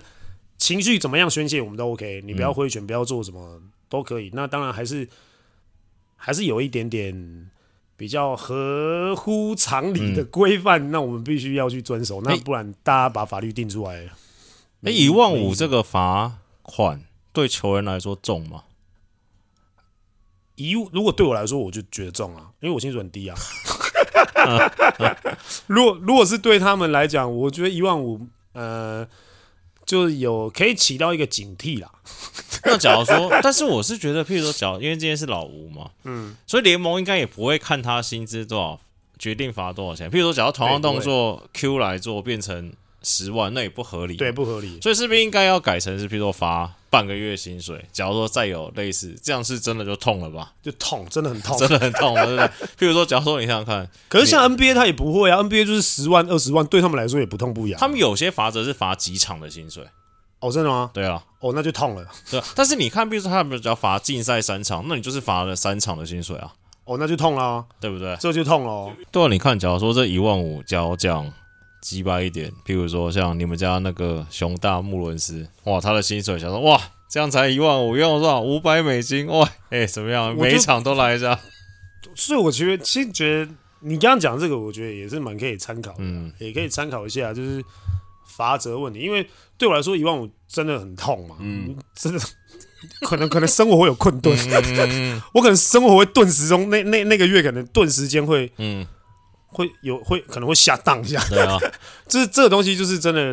[0.59, 4.31] 情绪怎么样宣泄我们都 OK，你不要挥拳，不要做什么都可以。
[4.33, 5.09] 那当然还是
[6.15, 7.51] 还是有一点点。
[8.03, 13.95] 比较合乎常理的规范，嗯、那我们必须要去遵守，那不然大家把法律定出来。
[13.95, 14.11] 哎、
[14.87, 18.65] 欸，一万五这个罚款对球员来说重吗？
[20.57, 23.39] 一如果对我来说，我就觉得重啊，因为我薪水很低啊。
[25.69, 29.07] 如果如果是对他们来讲，我觉得一万五，呃，
[29.85, 31.91] 就有可以起到一个警惕啦。
[32.65, 38.81] 那假如说，但是我是觉得，譬如说，假如因为今天是老吴嘛，嗯，所以联盟应该也不会看他薪资多少
[39.19, 40.09] 决定罚多少钱。
[40.11, 44.81] 譬如说，假如同样动作 Q 来做变成十万，那也不合理，对，不合理。
[44.81, 47.85] 所以是不是应该要改成是，譬如说罚半个月薪水？
[47.93, 50.53] 假如说再有类似这样，是真的就痛了吧？
[50.63, 52.47] 就痛，真的很痛， 真的很痛，对不对？
[52.79, 57.79] 譬如说，假如说你想想看，可是像 NBA 他也不会啊，NBA 就是十万、二十万，对他们来说也不痛不痒。
[57.79, 59.85] 他们有些罚则是罚几场的薪水。
[60.41, 60.91] 哦，真的吗？
[60.93, 62.05] 对啊，哦，那就痛了。
[62.29, 66.53] 对啊，但是你看，比如说他们只要罚禁赛三场，那你就是罚了三场的薪水啊。
[66.85, 68.17] 哦，那就痛了，对不对？
[68.19, 68.93] 这就痛了。
[69.13, 71.33] 对啊，你看，假如说这一万五，假如讲
[71.83, 78.41] 几百一点，譬如说像你们家那个熊大穆伦斯，哇，他的薪水想说，哇，这样才一万五，用多少？
[78.41, 80.35] 五百美金，哇，哎、欸，怎么样？
[80.35, 81.39] 每一场都来一下。
[82.15, 87.63] 所以我觉得，其实觉得你刚刚讲这个，我觉得也是蛮可以参考的，嗯，也可以参考一下，就是。
[88.35, 92.19] 罚则问题，因为对我来说一万五真的很痛嘛，嗯，真的
[93.03, 94.35] 可能 可能生活会有困顿，
[94.89, 98.87] 嗯、 我可能生活会顿时中那那那个月可能顿时间会，嗯，
[99.53, 101.57] 会有会可能会下当一下，对啊，
[102.09, 103.33] 这这个东西就是真的，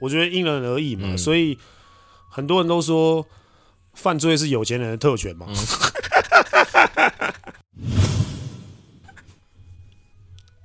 [0.00, 1.56] 我觉得因人而异嘛，嗯、所以
[2.28, 3.24] 很多人都说
[3.94, 5.46] 犯罪是有钱人的特权嘛，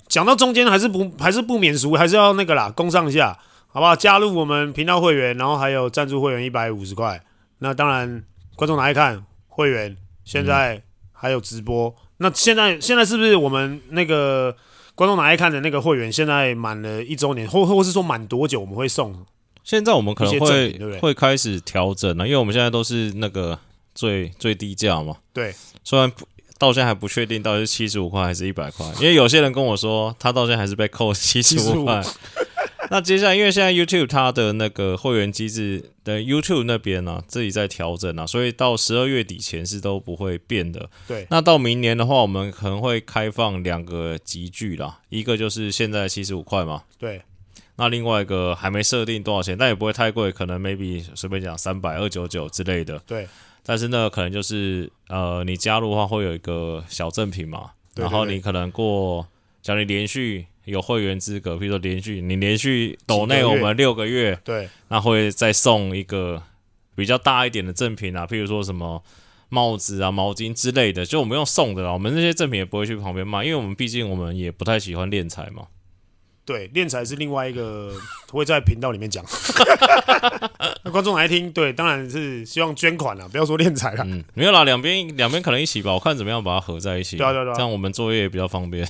[0.07, 3.37] 讲、嗯、 到中间还是不还是不免俗，还是要那个啦，攻上一下。
[3.75, 3.95] 好不好？
[3.95, 7.19] 加入我们频道会员，然后还有赞助会员一百五十块。
[7.57, 8.23] 那当然，
[8.55, 11.89] 观众哪爱看会员，现在还有直播。
[11.89, 14.55] 嗯、那现在现在是不是我们那个
[14.95, 19.25] 观众哪爱看的那个会员，现在满了一周年，或或是说满多久我们会送？
[19.63, 23.57] 现在我们可能会对对会开始调整了，因为我们现在都是那个
[23.95, 25.15] 最最低价嘛。
[25.31, 26.11] 对，虽然
[26.57, 32.03] 到现在还不确定到底是七十五块还是一百块，因为有些人跟我说他到现在还是被扣七十五块。
[32.93, 40.87] 那接下来，因为现在 YouTube 它的那个会员机制的 YouTube 那边呢、啊，自己在调整啊，所以到十二月底前是都不会变的。
[41.07, 41.25] 对。
[41.31, 46.83] 那到明年的话，我们可能会开放两个集聚啦，一个就是现在七十五块嘛。
[46.99, 47.19] 对。
[47.77, 52.99] 那另外一个还没设定多少钱，但也不会太贵，可能 maybe 随便讲三百二九九之类的。
[53.07, 53.27] 对。
[53.63, 59.27] 但是呢，可能就是呃，你加入的话会有一个小赠品嘛，对对对，然后你可能过，
[59.63, 60.45] 假如你连续。
[60.65, 66.41] 有会员资格，比如说连续你连续抖内我们六个月，对，那会再送一个
[66.95, 69.03] 比较大一点的赠品啊，譬如说什么
[69.49, 71.91] 帽子啊、毛巾之类的，就我们用送的啦。
[71.91, 75.67] 我们这些赠品也不会去旁边卖，因为我们毕竟我们也不太喜欢敛财嘛。
[76.45, 77.93] 对，敛财是另外一个
[78.29, 79.23] 会在频道里面讲。
[80.83, 84.03] 那观众来听，对，当然是希望捐款了，不要说敛财了。
[84.05, 88.85] 嗯，没有啦，两边两边可能一起吧，我看怎么样把它合在一起，对对对，这样我们作业也比较方便。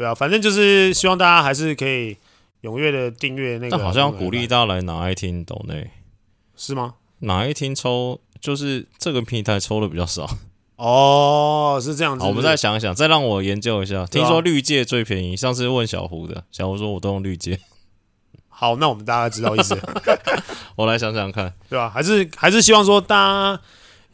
[0.00, 2.16] 对啊，反正就是希望大家还是可以
[2.62, 3.76] 踊跃的订阅那个。
[3.76, 5.90] 但好像鼓励大家来哪一听抖内，
[6.56, 6.94] 是吗？
[7.18, 10.26] 哪一听抽就是这个平台抽的比较少。
[10.76, 12.22] 哦，是这样子。
[12.22, 14.06] 好，我们再想一想，再让我研究一下。
[14.06, 17.60] 听说绿界最便宜，上次问小胡的，小胡说我都用绿界。
[18.48, 19.78] 好，那我们大家知道意思。
[20.76, 21.90] 我来想想看，对吧？
[21.90, 23.60] 还是还是希望说大家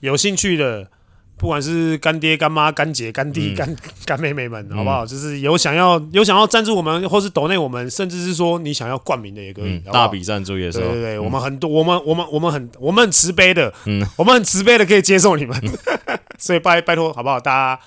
[0.01, 0.90] 有兴趣的。
[1.38, 5.05] 不管是干爹、干妈、干姐、干弟、干干妹妹们，好不好？
[5.05, 10.79] 就是有想要有想要赞助我们，或是抖内我们，甚至是说你想要冠名的也可以，大笔赞助也是。
[10.79, 15.61] 对对对，我们很多，我们我们我们很我们很慈悲的，嗯， 我们很慈悲的可以接受你们，
[16.38, 17.38] 所以拜拜托，好不好？
[17.38, 17.83] 大家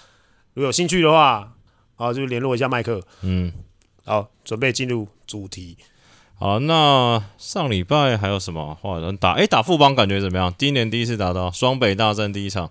[0.54, 1.54] 如果有兴趣的话，
[1.96, 3.52] 好就联络一下麦克，嗯，
[4.06, 5.76] 好，准备进入主题。
[6.38, 9.32] 好，那上礼拜还有什么话能打？
[9.32, 10.54] 哎，打富邦感觉怎么样？
[10.56, 12.70] 第一年第一次打到双北大战第一场。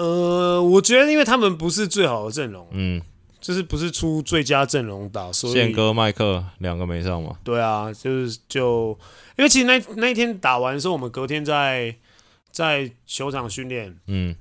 [0.00, 3.02] 呃，我觉得因为他们不是最好的阵容，嗯，
[3.38, 7.36] 就是不是出最佳阵容打，所以宪哥、麦克两个没上嘛。
[7.44, 8.98] 对啊，就是就
[9.36, 11.94] 因为其实那那一天打完的时候，我们隔天在
[12.50, 14.34] 在球场训练，嗯，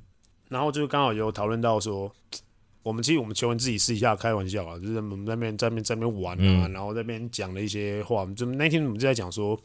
[0.48, 2.10] 然后就刚好有讨论到说，
[2.82, 9.60] 我们其实我们球员自己私底下开玩笑啊，就是我们在那边在那边在那边玩啊，嗯、然后在那边讲了一些话，就那天我们就在讲说。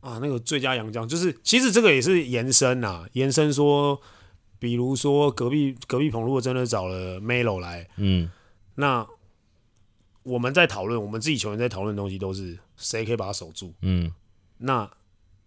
[0.00, 3.98] 啊，那个最佳洋将就是，其实这个也是延伸呐，延伸说，
[4.64, 8.30] 比如说隔壁隔壁棚如果真的找了 Melo 来，嗯，
[8.76, 9.06] 那
[10.22, 14.10] 我们在讨论，我们自己球员在讨论的东西都是谁可以把他守住，嗯，
[14.56, 14.90] 那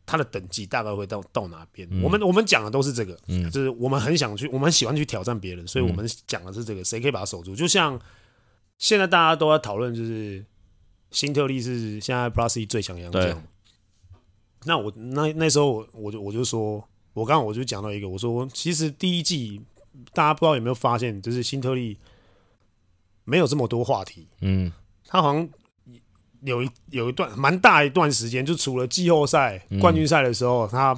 [0.05, 1.87] 他的等级大概会到到哪边？
[1.89, 7.55] 嗯、我们我们讲的都是这个，嗯，就是我们很想去，我们很喜欢去挑战别人，所以我们讲的是这个，谁可以把他守住？
[7.55, 7.99] 就像
[8.77, 10.45] 现在大家都在讨论，就是
[11.09, 13.43] 新特利是现在 Plus 最强洋将。
[14.65, 19.61] 那我那那时候我我就我就说，我刚刚我就讲到一个，我说其实第一季
[20.13, 21.97] 大家不知道有没有发现，就是新特利
[23.23, 24.71] 没有这么多话题，嗯，
[25.05, 25.49] 他好像。
[26.43, 30.95] 有一有一段蛮大一段时间，就除了季后赛、冠军赛的时候，嗯、他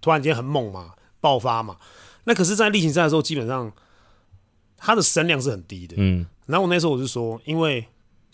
[0.00, 1.76] 突然间很猛嘛，爆发嘛。
[2.22, 3.70] 那可是，在例行赛的时候，基本上
[4.76, 5.96] 他的声量是很低的。
[5.98, 6.24] 嗯。
[6.46, 7.84] 然后我那时候我就说，因为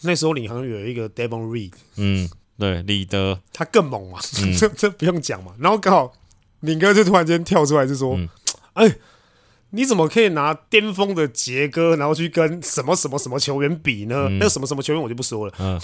[0.03, 5.55] 那时候领航员有一个 Devon Reed，嗯，对，李德，他更猛嘛，嗯、这 这不用讲嘛。
[5.59, 6.13] 然后刚好
[6.63, 8.19] 敏哥就突然间跳出来就说
[8.73, 8.95] ：“哎、嗯。”
[9.75, 14.27] 你怎么可以拿巅峰的杰哥，然后去跟什么什么什么球员比呢？
[14.29, 15.81] 嗯、那个什么什么球员我就不说了，嗯、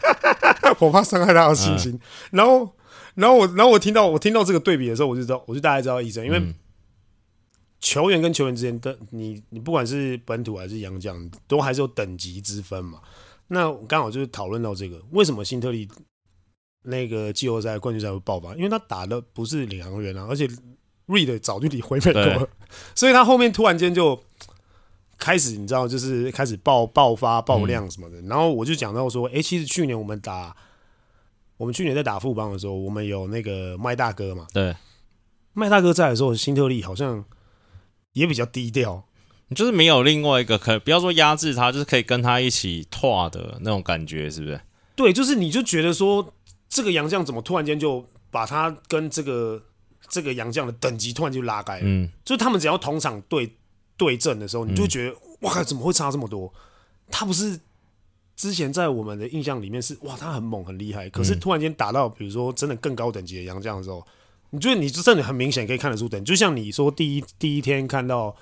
[0.80, 1.92] 我怕伤害他的信心。
[1.92, 2.00] 嗯、
[2.30, 2.74] 然后，
[3.16, 6.24] 然后我，然后我听到我听到这个对比的时候，我就知道，我就大概知道意思。
[6.24, 6.42] 因为
[7.80, 12.98] 球员跟球员之间的你，你不管是本土还是洋将，都还是有等级之分嘛。
[13.48, 15.86] 那刚好就是讨论到这个，为什么辛特利
[16.82, 18.54] 那个季后赛冠军赛会爆发？
[18.54, 20.48] 因为他打的不是领航员啊，而且。
[21.08, 22.48] Reed 早就离回美国了，
[22.94, 24.22] 所以他后面突然间就
[25.16, 28.20] 开始，你知道，就是开始爆爆发爆量什么的。
[28.20, 30.54] 嗯、然后我就讲到说，哎、欸，其实去年我们打，
[31.56, 34.76] 我们去年在打富邦的时候，我们有那个麦大哥嘛，对，
[35.54, 37.24] 麦大哥在的时候，新特利好像
[38.12, 39.02] 也比较低调，
[39.54, 44.60] 就是没有另外一个可不要说压制他，就是可以跟他一起拓的那种感觉，是不是？
[44.94, 46.34] 对，就是你就觉得说，
[46.68, 49.62] 这个洋将怎么突然间就把他跟这个。
[50.10, 53.52] 这个洋将的等级突然就拉开了，嗯，就是他们只要同场对
[53.98, 56.50] 对阵的时候，你就觉得、嗯、哇，怎么会差这么多？
[57.10, 57.60] 他不是
[58.34, 64.02] 之前在我们的印象里面是哇，他很猛很厉害，可是突然间打到比如说真的更高等级的洋将的时候，
[64.48, 68.34] 你觉得你真的很明显可以看得出等，就像你说第一第一天看到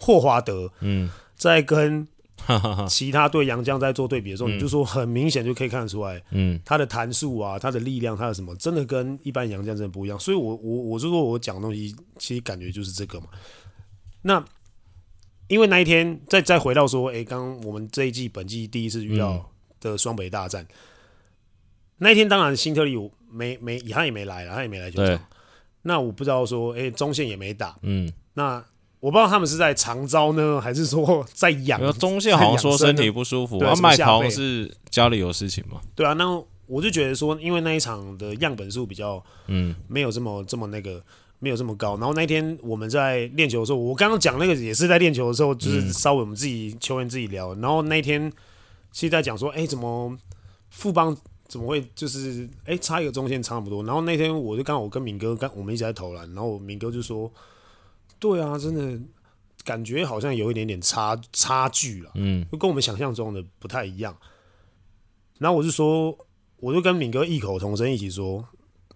[0.00, 2.08] 霍华德，嗯，在跟。
[2.88, 10.18] 其他对杨将在做对比的时候，嗯、你就说很明显就可以看得出来，嗯，他的弹速啊，他的力量，他的什么，真的跟一般杨将真的不一样。
[10.18, 13.26] 所以我，我我我就说我讲的东西，其实感觉就是这个嘛。
[14.22, 14.44] 那
[15.48, 19.50] 因为那一天再再回到说，哎、欸，刚我们这一季本季第一次遇到
[19.80, 20.68] 的双北大战，嗯、
[21.98, 22.96] 那一天当然辛特利
[23.30, 25.20] 没没他也没来了，他也没来球场。
[25.82, 28.64] 那我不知道说，哎、欸，中线也没打，嗯，那。
[29.02, 31.92] 我不知道他们是在长招呢， 还是说 在养？
[31.94, 35.80] 中线好像说身体不舒服，对啊，麦桃是家里有事情嘛？
[35.96, 41.02] 对啊，那我就觉得说，因为那一场的样本数比较，嗯，没有这么这么那个，
[41.40, 41.96] 没有这么高。
[41.96, 47.52] 然后那天我们在练球的时候，我刚刚讲那个也是在练球的时候，就是稍微我们自己球员自己聊。
[47.56, 48.32] 然后那天
[48.92, 50.16] 是在讲说，哎，怎么
[50.70, 51.14] 富邦
[51.48, 53.82] 怎么会就是哎差一个中线差不多？
[53.82, 57.28] 然后那天我就刚好我跟敏哥刚我们一直在投篮，然后敏哥就说。
[58.22, 59.00] 对啊，真的
[59.64, 64.16] 感觉好像有一点点差差距了，嗯，就跟我们想象中的不太一样。
[65.40, 66.16] 然后我就说，
[66.58, 68.46] 我就跟敏哥异口同声一起说，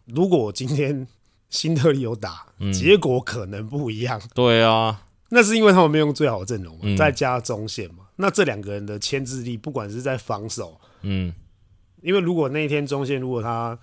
[0.04, 1.08] 如果今天
[1.50, 4.22] 新特利有打，嗯、结果可能不一样。
[4.32, 8.04] 对啊，那是因为他们没用最好的阵容嘛，嗯、再加中线嘛。
[8.14, 11.34] 那这两个人的牵制力，不管是在防守，嗯，
[12.00, 13.76] 因为如果那一天中线如果他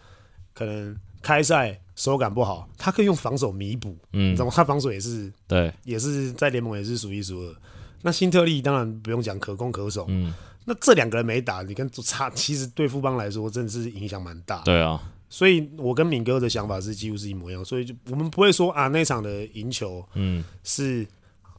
[0.53, 1.81] 可能开赛。
[1.95, 4.51] 手感不好，他可以用防守弥补，嗯，你知道吗？
[4.55, 7.55] 他防守也是，对，也是在联盟也是数一数二。
[8.01, 10.33] 那辛特利当然不用讲，可攻可守，嗯。
[10.65, 14.61] 那这两个人没打，你跟差，其实对富邦来说真的是影响蛮大。
[14.61, 14.97] 对啊，
[15.29, 21.05] 所以我跟敏哥的想法是几乎是一模一样，所以就我们不会说啊那场的赢球，嗯，是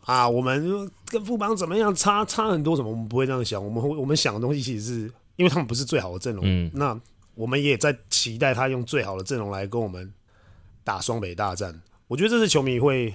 [0.06, 3.62] 啊我们跟富邦怎么样差差很多什么，我们不会这样想。
[3.62, 6.98] 我们会我们想的东西其实是因为他们不是最好的阵容，嗯，那
[7.34, 10.10] 我们也在期待他用最好的阵容来跟我们。
[10.84, 13.12] 打双北大战，我觉得这是球迷会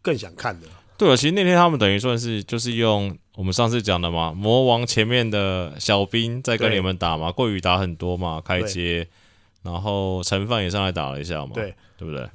[0.00, 0.66] 更想看的。
[0.96, 9.06] 对啊，其实那天他们等于算是就是用我们上次讲的嘛，魔王前面的小兵在跟你们打嘛，桂宇打很多嘛，开街，
[9.62, 12.28] 然后陈范也上来打了一下嘛，对，对不对？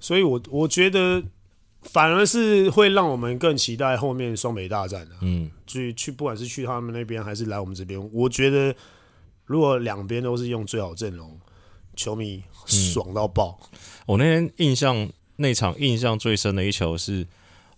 [0.00, 1.22] 所以我我觉得
[1.82, 5.16] 反而是会让我们更期待后面双北大战的。
[5.20, 8.74] 嗯，去去，不管是去他们那边还是来我们这边，我觉得
[9.44, 11.38] 如果两边都是用最好阵容。
[11.96, 13.58] 球迷爽到爆！
[13.72, 13.78] 嗯、
[14.08, 15.06] 我那天印象
[15.36, 17.26] 那场印象最深的一球是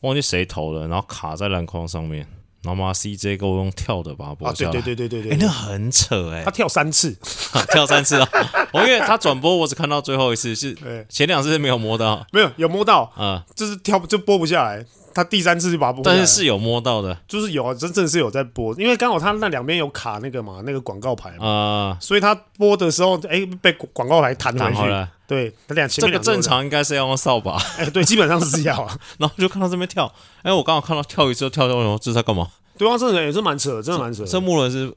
[0.02, 2.24] 忘记谁投了，然后卡在篮筐上面，
[2.62, 4.70] 然后嘛 CJ 给我用跳的把它拨下来。
[4.70, 7.16] 对对对对对对，哎，那很扯哎，他跳三次，
[7.72, 8.28] 跳三次啊！
[8.72, 14.86] 我因为他转播，我只看到最后一次，是前两次是没有摸到，没有有摸到啊，就是跳就拨不下来。
[15.14, 28.76] 他第三次就把它拨，但是是有摸到的，就是有啊，真正是有在播，因为刚好他那两边有卡那个嘛，那个广告牌嘛，啊，所以他播的时候，哎，被广告牌弹回去，对，他俩前面这个正常应该是要用扫把， 哎，对，基本上是这样。
[28.84, 32.48] 啊， 然后就看到这边跳，哎，我刚好看到跳一次跳跳，这是在干嘛？
[32.78, 34.24] 对啊，这个也是蛮扯的，真的蛮扯。
[34.24, 34.92] 这木轮是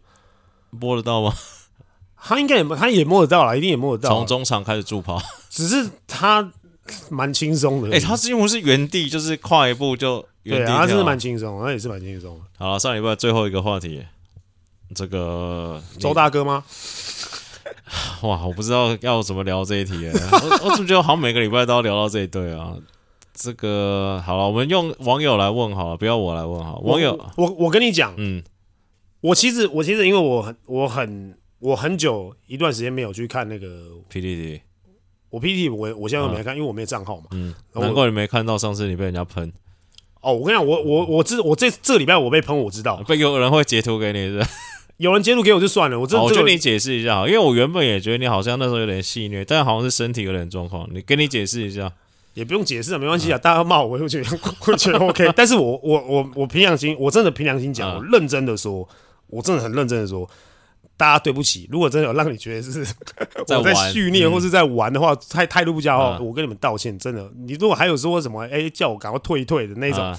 [0.70, 1.34] 摸得到吗？
[2.26, 4.16] 他应该也他也摸得到了，一定也摸得到。
[4.16, 6.50] 从中场开始助跑，只是他
[7.10, 7.90] 蛮轻松的。
[7.90, 10.66] 哎、欸，他几乎是原地，就是跨一步就原地。
[10.66, 12.40] 对啊，他真的蛮轻松，他也是蛮轻松。
[12.58, 14.04] 好了，上礼拜最后一个话题，
[14.94, 16.64] 这个周大哥吗？
[18.24, 19.94] 哇，我不知道要怎么聊这一题。
[20.06, 22.76] 我我怎么觉得好像每个礼拜都要聊到这一对啊？
[23.34, 26.80] 这个好了，我们用网友来问好了，不要我来问好。
[26.80, 28.44] 网友，我我，我跟你讲，嗯，
[29.22, 31.38] 我其实我其实因为我很我很。
[31.64, 34.60] 我很久一段时间没有去看那个 PTT，
[35.34, 37.24] 我 PTT 我我现在都没看，因为我没有账号嘛。
[37.32, 39.52] 嗯，难怪你没看到上次你被人家喷。
[40.22, 42.98] 哦，我跟你讲，我我我知我这这礼拜我被喷，我知道。
[43.08, 44.46] 被有人会截图给你是？
[44.98, 50.88] 有人截图给我就算了，我这我跟你解释一下，因为我原本也觉得你好像那时候有点戏虐，但好像是身体有点状况。
[50.94, 51.92] 你跟你解释一下，
[52.36, 55.34] 也不用解释啊，没关系啊，大家骂我，我就觉得 我觉得 OK。
[55.36, 58.88] 但是我我我我凭良心，我真的凭良心讲，我认真的说，
[59.26, 60.30] 我真的很认真的说。
[61.04, 62.80] 大家对不起，如果真的有让你觉得是
[63.54, 66.98] 我在训练或是在玩的话，态态度不佳的话，我跟你们道歉。
[66.98, 70.18] 真的，你如果还有说什么，哎，叫我赶快退一退的那种，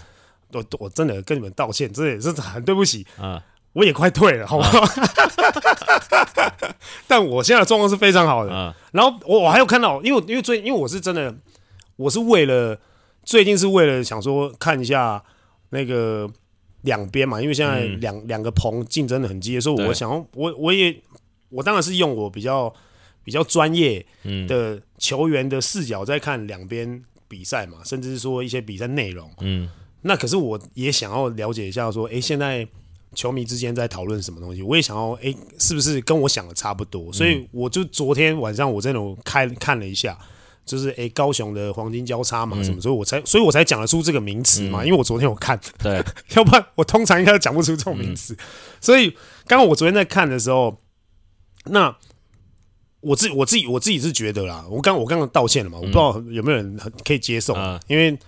[0.53, 3.07] 我我真的跟你们道歉，真的也是很对不起。
[3.72, 4.87] 我也快退了，好不好？
[7.09, 8.74] 但我现在的状况是非常好的。
[8.93, 11.35] 然后我我还有看到，因为因为最因为我是真的，
[11.97, 12.78] 我是为了
[13.24, 15.22] 最近是为了想说看一下
[15.70, 16.28] 那个。
[16.85, 20.95] 两边嘛，因为现在两两、嗯、个棚竞争的很激烈，所以我想要我我也
[21.51, 22.72] 我当然是用我比较
[23.22, 24.05] 比较专业
[24.47, 29.30] 的球员的视角在看两边比赛嘛，甚至是说一些比赛内容。
[29.41, 29.68] 嗯，
[30.03, 32.66] 那可是我也想要了解一下说，哎，现在
[33.14, 34.62] 球迷之间在讨论什么东西？
[34.62, 37.12] 我也想要哎、欸，是不是跟我想的差不多？
[37.12, 40.18] 所以我就昨天晚上我这种开看了一下。
[40.65, 46.03] 就是诶、欸，高雄的黄金交叉嘛，什么，嗯、所以我才，所以我才讲得出这个名词嘛，嗯、因为我昨天有看，对，
[46.37, 48.35] 要不然我通常应该讲不出这种名词。
[48.35, 48.39] 嗯、
[48.81, 49.11] 所以
[49.47, 50.79] 刚刚我昨天在看的时候，
[51.67, 51.97] 那
[53.01, 58.19] 我自我自己我自己是觉得啦，我刚我刚刚道歉了嘛，我不知道有没有人可以接受，嗯、因为。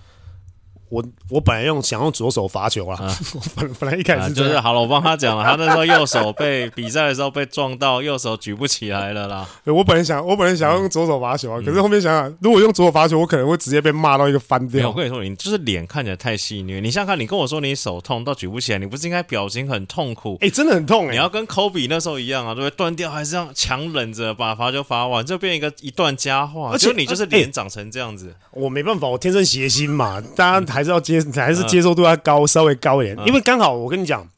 [0.88, 2.98] 我我本来用想用左手罚球啦，
[3.34, 9.48] 我 本本来一开始就是好了，我帮他讲了，他那时候右手被 比赛的时候被撞到，右手举不起来了啦。
[9.64, 14.88] 我本来想我本来想要用左手罚球啊，可是后面想想，如果用左手罚球，我可能会直接被骂到一个翻掉。
[14.88, 16.80] 我跟你说，你就是脸看起来太戏谑。
[16.80, 20.38] 你想想看，你跟我说你手痛到举不起来，你不是应该表情很痛苦？
[20.40, 21.10] 哎，真的很痛哎！
[21.12, 22.76] 你要跟科比那时候一样啊，对不对？
[22.76, 26.70] 断掉还是这样强忍着把罚球罚完，就变一个一段佳话。
[26.72, 34.28] 而且你就是脸长成这样子，我没办法，我天生邪心嘛，大家还是要接还是接受度要高，稍微高一点，因为刚好我跟你讲，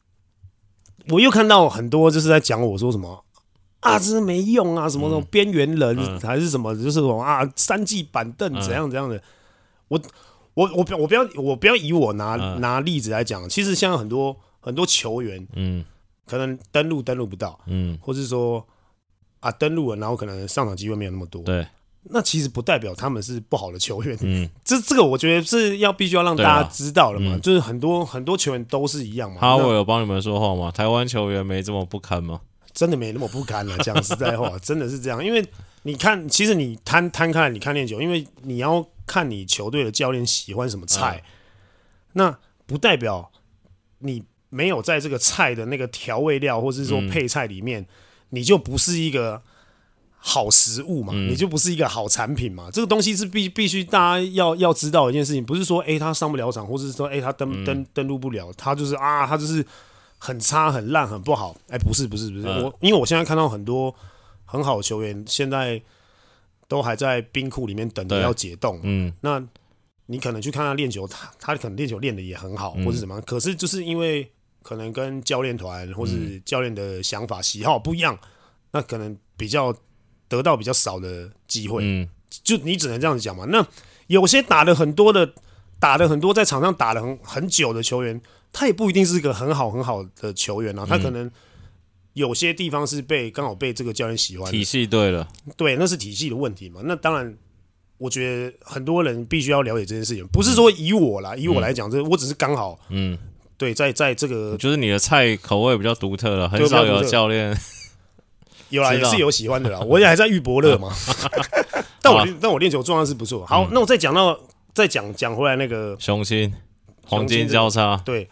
[1.09, 3.25] 我又看到很多就是在讲我说什么
[3.81, 9.21] 啊，这是没用啊，什么什么边缘人还是什么，就是什么啊，三季板凳怎样怎样的。
[9.89, 9.99] 我
[10.53, 15.83] 我我不我不要我不要以我拿拿例子来讲，其实像很多很多球员，嗯，
[16.25, 18.65] 可能登录登录不到，嗯，或是说
[19.41, 21.67] 啊登录了，然后可能上场机会没有那么多，对。
[22.11, 29.39] 那其实不代表他们是不好的球员，嗯， 这这个我觉得是要必须要让大家知道的嘛，就是很多很多球员都是一样嘛。
[29.39, 30.71] 哈维有帮你们说话吗？
[30.71, 32.41] 台湾球员没这么不堪吗？
[32.73, 35.23] 真的没那么不堪了，讲实在话， 真的是这样。
[35.23, 35.45] 因为
[35.83, 41.23] 你看，其实你摊摊开来，你看练球，因为你要看你球队的教练喜欢什么菜，
[42.13, 42.35] 那
[42.65, 43.31] 不代表
[43.99, 47.85] 你没有在这个菜的那个调味料或是说配菜里面，
[48.29, 49.43] 你就不是一个。
[50.21, 52.69] 好食物嘛，嗯、你就不是一个好产品嘛。
[52.69, 59.65] 这个东西是必必须大家要要知道的一件事情，不是说哎、欸、他上不了场，或者是说哎、欸、他登登登录不了，他就是啊他就是
[60.17, 61.55] 很差很烂很不好。
[61.69, 63.95] 哎、欸，不是不是不是，嗯、我因为我现在看到很多
[64.43, 65.81] 很好的球员，现在
[66.67, 68.77] 都还在冰库里面等着要解冻。
[68.83, 69.41] 嗯，那
[70.07, 74.29] 你可能去看他练球，他他可能练球练的也很好，或者什么，嗯、可是就是因为
[74.63, 78.19] 可能跟教练团或是教练的想法喜好不一样，
[78.71, 79.73] 那可能比较。
[80.29, 82.07] 得到比较少的机会，嗯，
[82.43, 83.43] 就你只能这样子讲嘛。
[83.49, 83.65] 那
[84.07, 85.33] 有些打的很多的，
[85.79, 88.21] 打的很多，在场上打了很很久的球员，
[88.53, 90.85] 他也不一定是一个很好很好的球员啊。
[90.87, 91.29] 他可能
[92.13, 95.27] 有些地方是被刚好被这个教练喜欢，体系对了，
[95.57, 96.81] 对，那是体系的问题嘛。
[96.83, 97.35] 那当然，
[97.97, 103.17] 我觉得很多人必须要了解这件事情，不是说以我来以我来讲，这我只是刚好，嗯，
[103.57, 107.57] 对，在在这个就是你的菜口味比较独特了，很少有教练。
[108.69, 109.79] 有啦，也是有喜欢的啦。
[109.85, 110.91] 我也还在玉伯乐嘛，
[112.01, 113.45] 但我但我练球状态是不错。
[113.45, 114.39] 好，那我再讲到
[114.73, 116.53] 再讲讲回来那个雄心，
[117.05, 118.01] 黄金交叉。
[118.05, 118.29] 对，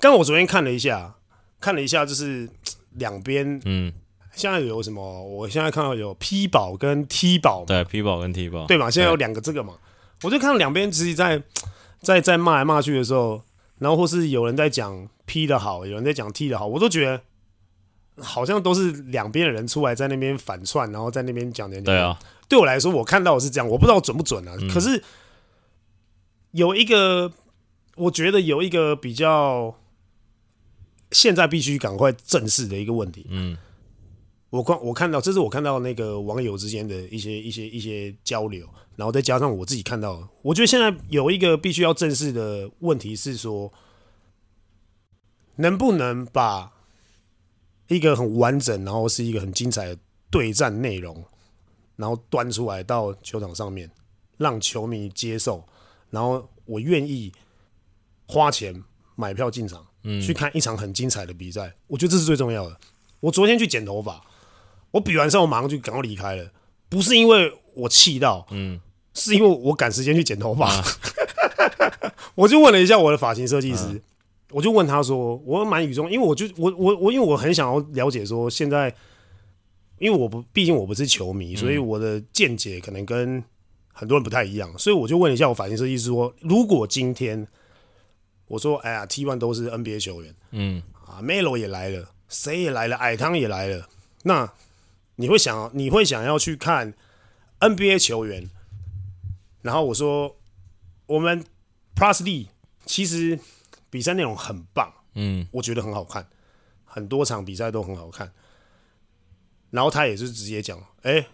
[0.00, 1.14] 刚我昨天看了一下，
[1.60, 2.48] 看了一下，就是
[2.96, 3.92] 两边，嗯，
[4.34, 5.22] 现在有什么？
[5.22, 8.90] 我现在看到有 P 宝跟 T 宝，对，P 宝跟 T 宝，对嘛？
[8.90, 9.74] 现在有两个这个嘛，
[10.22, 11.42] 我就看到两边自己在
[12.00, 13.42] 在在骂来骂去的时候，
[13.78, 17.20] 然后或是有人在讲 P 的好，有人在讲 T 的好，我都觉得。
[18.18, 21.96] 好像都是两边的人出来在那边反串，然后在那边讲点点。
[21.96, 24.56] 对啊，对我来说，我看到的是这样，我不知道准不准啊。
[24.58, 25.02] 嗯、可是
[26.52, 27.30] 有一个，
[27.96, 29.74] 我觉得有一个比较
[31.12, 33.26] 现在必须赶快正视的一个问题。
[33.28, 33.58] 嗯，
[34.48, 43.70] 我看我看到，这是我看到那个网友之间的一些一些一些交流，然后再加上我自己看到的，我觉得现在有一个必须要正视的问题是说，
[45.56, 46.72] 能不能把。
[47.88, 49.98] 一个很完整，然后是一个很精彩的
[50.30, 51.24] 对战内容，
[51.96, 53.90] 然后端出来到球场上面，
[54.38, 55.64] 让球迷接受，
[56.10, 57.32] 然后我愿意
[58.26, 58.82] 花钱
[59.14, 61.74] 买票进场，嗯，去看一场很精彩的比赛。
[61.86, 62.76] 我觉得这是最重要的。
[63.20, 64.20] 我昨天去剪头发，
[64.90, 66.50] 我比完赛我马上就赶快离开了，
[66.88, 68.80] 不是因为我气到，嗯，
[69.14, 70.68] 是因为我赶时间去剪头发。
[70.68, 70.84] 啊、
[72.34, 73.84] 我就问了一下我的发型设计师。
[73.84, 73.98] 啊
[74.50, 78.94] 我就问他说：“我蛮语重，因为我就我我我，因为我很想要了解说现在，
[79.98, 83.42] 因为我不，毕竟我不是球迷，所以我的见解可能跟
[83.92, 87.44] 很多人不太一样，所以我就问了一下我发型设计师说：如果今天
[88.46, 93.88] 我说，哎呀，T one 都是 NBA 球员，嗯啊，Melo 也来了，谁也来了，矮汤也来了，
[94.22, 94.52] 那
[95.16, 96.94] 你会想你会想要去看
[97.58, 98.48] NBA 球员？
[99.62, 100.36] 然后我说，
[101.06, 101.44] 我们
[101.96, 102.46] Plus Lee
[102.84, 103.40] 其实。”
[103.96, 106.28] 比赛内容很棒，嗯，我觉得很好看，
[106.84, 108.30] 很多场比赛都很好看。
[109.70, 111.26] 然后他也是直接讲，哎、欸，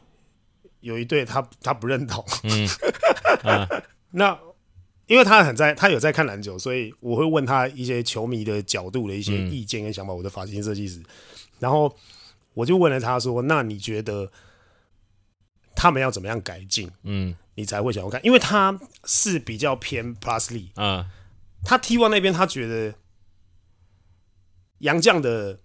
[0.79, 2.69] 有一队他他不认同，嗯，
[3.43, 3.69] 啊、
[4.13, 4.39] 那
[5.09, 10.15] 因为他很在，他有在看篮球，所以我会问他一些球迷的角度的一些意见跟想法。
[10.15, 11.03] 我的发型设计师，
[11.59, 11.93] 然后
[12.55, 14.31] 我就问了他说：“那你觉得
[15.75, 16.89] 他们要怎么样改进？
[17.03, 18.25] 嗯，你才会想要看？
[18.25, 21.11] 因为他是比较偏 Plus Lee 啊。”
[21.65, 22.95] 他 T1 那边，他觉得
[24.79, 25.59] 杨绛的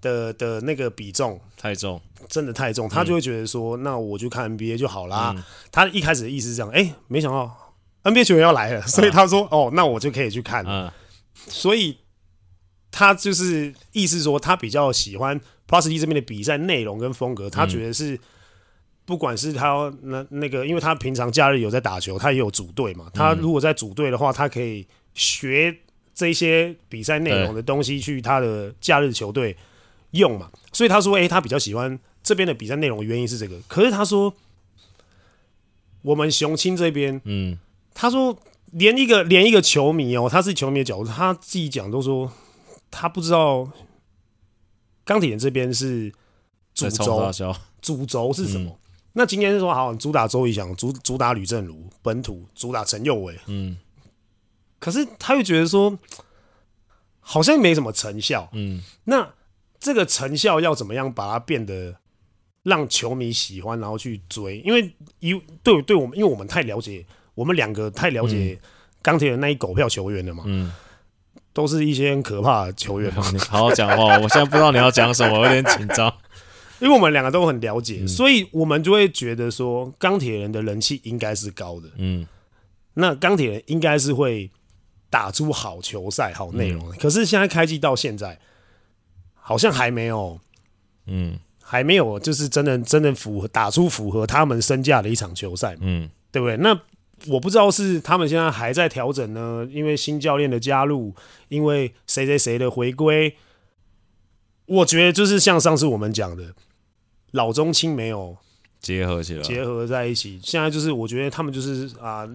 [0.00, 5.34] 的的那个比重太重，真的太重，他就会觉得说，嗯、那我就看 NBA 就好啦。
[5.36, 10.64] 嗯、他一开始的意思是这样，哎、欸，没想到 NBA 球员要来了，所以他说，啊、哦，那我就可以去看。
[10.64, 10.92] 啊、
[11.34, 11.98] 所以
[12.90, 18.18] 他就是意思说，他比较喜欢 Plus Lee 这边的比赛内容跟风格，他觉得是。
[19.06, 23.10] 不管是他那那个，因为他平常假日有在打球，他也有组队嘛。
[23.12, 25.76] 他如果在组队的话，他可以学
[26.14, 29.56] 这些比赛内容的东西去他的假日球队
[30.12, 30.50] 用嘛。
[30.72, 34.34] 所以他说：“诶，他比较喜欢这边的比赛内容，原因是这个。”可是他说
[36.02, 37.58] ：“我们雄青这边，嗯，
[37.94, 38.38] 他说
[38.72, 42.30] 连一个连一个球迷哦，他是球迷的角度，他自己讲都说
[42.90, 43.70] 他不知道
[45.04, 46.12] 钢铁人这边是
[46.74, 47.32] 主轴，
[47.82, 48.76] 主轴是什么。”
[49.12, 53.76] 那今天是说好主打周仪翔，主主打吕正如，本土主打陈佑伟，嗯，
[54.80, 55.96] 可是他又觉得说
[57.20, 59.30] 好像没什么成效，嗯，那
[59.78, 61.94] 这个成效要怎么样把它变得
[62.64, 64.58] 让球迷喜欢，然后去追？
[64.60, 68.58] 因为一对对我们，因为我们太了解，我们两个太了解
[69.00, 70.72] 钢铁人那一狗票球员了嘛，嗯，
[71.52, 73.12] 都是一些很可怕的球员。
[73.32, 76.12] 你 好好讲话，我现在不知道你要讲什么，我有点紧张。
[76.80, 81.88] 因为我们两个都很了解，嗯、所以我们就会觉得说，钢铁人的人气应该是高的。
[81.96, 82.26] 嗯，
[82.94, 84.50] 那钢铁人应该是会
[85.10, 86.88] 打出好球赛、好内容。
[86.90, 88.38] 嗯、可是现在开季到现在，
[89.34, 90.40] 好像还没有，
[91.06, 95.76] 嗯，还没有，就是真的真的符合打出符合他们身价的一场球赛。
[95.80, 96.56] 嗯，对不对？
[96.56, 96.80] 那
[97.26, 101.14] 我不知道是他们现在还在调整呢，因为新教练的加入，
[101.48, 103.36] 因为谁谁谁的回归，
[104.64, 106.54] 我觉得就是像上次我们讲的。
[107.32, 108.36] 老中青没有
[108.80, 110.40] 结合起来，结合在一起。
[110.42, 112.28] 现在就是，我觉得他们就是啊，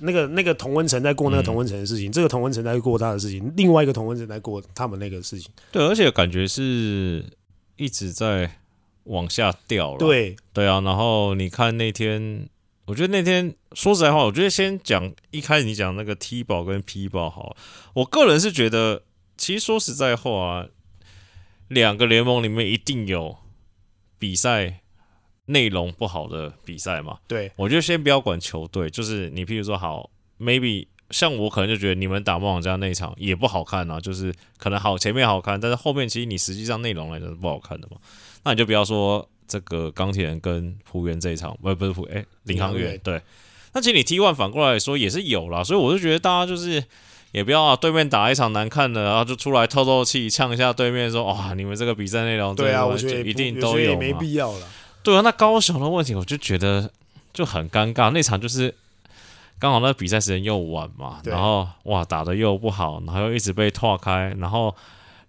[0.00, 5.52] 那个那个同温层在过那个同温层的事情，嗯、这个同温层在过他的事情，另外一个同温层在过他们那个事情。
[5.70, 7.22] 对，而且感觉是
[7.76, 8.50] 一直在
[9.04, 9.98] 往下掉了。
[9.98, 10.80] 对，对啊。
[10.80, 12.48] 然后你看那天，
[12.86, 17.54] 我觉得那天说实在话，我觉得先讲一开始你讲那个 T 宝跟 P 宝好，
[17.92, 19.02] 我个人是觉得，
[19.36, 20.66] 其实说实在话，啊
[21.68, 23.36] 两个联盟里面一定有。
[24.18, 24.79] 比赛
[25.46, 27.18] 内容不好的比赛嘛？
[27.26, 37.96] 对，我就先不要管球队，就是你，譬如说好，maybe 像我可能就觉得你们打梦想家那一场也不好看啊，就是可能好前面好看，但是后面其实你实际上内容来讲是不好看的嘛。
[38.44, 43.20] 那你就不要说这个钢铁人跟璞园这一场，不不是璞哎领航员对。
[43.72, 46.82] 那其实你 T one 反过来说也是有啦，所以我就觉得大家就是
[47.32, 54.66] 也不要啊，对面打一场难看的，然后就出来透透气，呛一下对面说哇，你们这个比赛内容对啊，我觉得一定都有，也没必要了。
[55.02, 56.90] 对啊，那高雄的问题，我就觉得
[57.32, 58.10] 就很尴尬。
[58.10, 58.74] 那场就是
[59.58, 64.74] 刚好那比赛时间又晚嘛，然后哇打的又不好，然后又一直被拓开，然后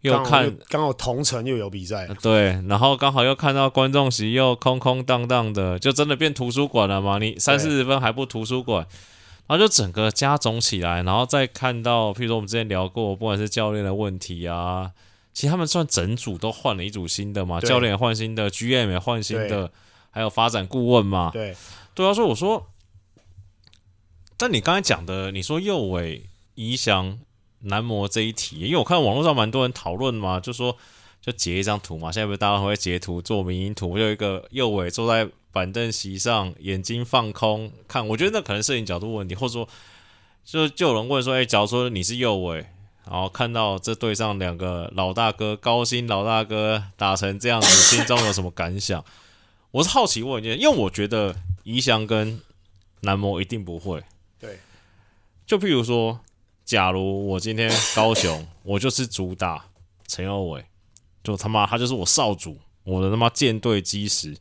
[0.01, 7.17] 又看刚好同城又有比赛，对，然后刚好又看到观众席又空空荡荡的，就真的变图书馆了嘛？
[7.17, 8.86] 你三四十分还不图书馆，
[9.47, 14.91] 然后就整个加总起来，然后再看到，譬如说我们之前聊过，不管是教练的问题啊。
[15.34, 19.71] 其实他们算整组都换了一组新的嘛，教练也换新的，GM 也换新的，
[20.09, 21.29] 还有发展顾问嘛。
[21.32, 21.55] 对，
[21.95, 22.67] 对啊，所以我说，
[24.36, 26.25] 但你刚才讲的，你说右尾
[26.55, 27.17] 宜翔
[27.59, 30.75] 男模这一题，因为我看网络上蛮多人讨论嘛，就说
[31.21, 39.65] 就截一张图嘛，现在不是大家会截图做迷因图，就有一个右尾坐在板凳席上，眼睛放空看，我觉得那可能摄影角度问题，或者说
[40.43, 42.65] 就就有人问说，哎、欸，假如说你是右尾。
[43.09, 49.03] 然后看到这队上两个老大哥，高薪老大哥打成这样子，心中有什么感想？
[49.71, 52.39] 我是好奇问一件，因为我觉得宜翔跟
[53.01, 54.03] 男模一定不会。
[54.39, 54.59] 对，
[55.45, 56.19] 就譬如说，
[56.63, 59.65] 假如我今天高雄，我就是主打
[60.07, 60.65] 陈耀伟，
[61.23, 64.37] 就他妈他就是我少主，我的他妈舰队基石。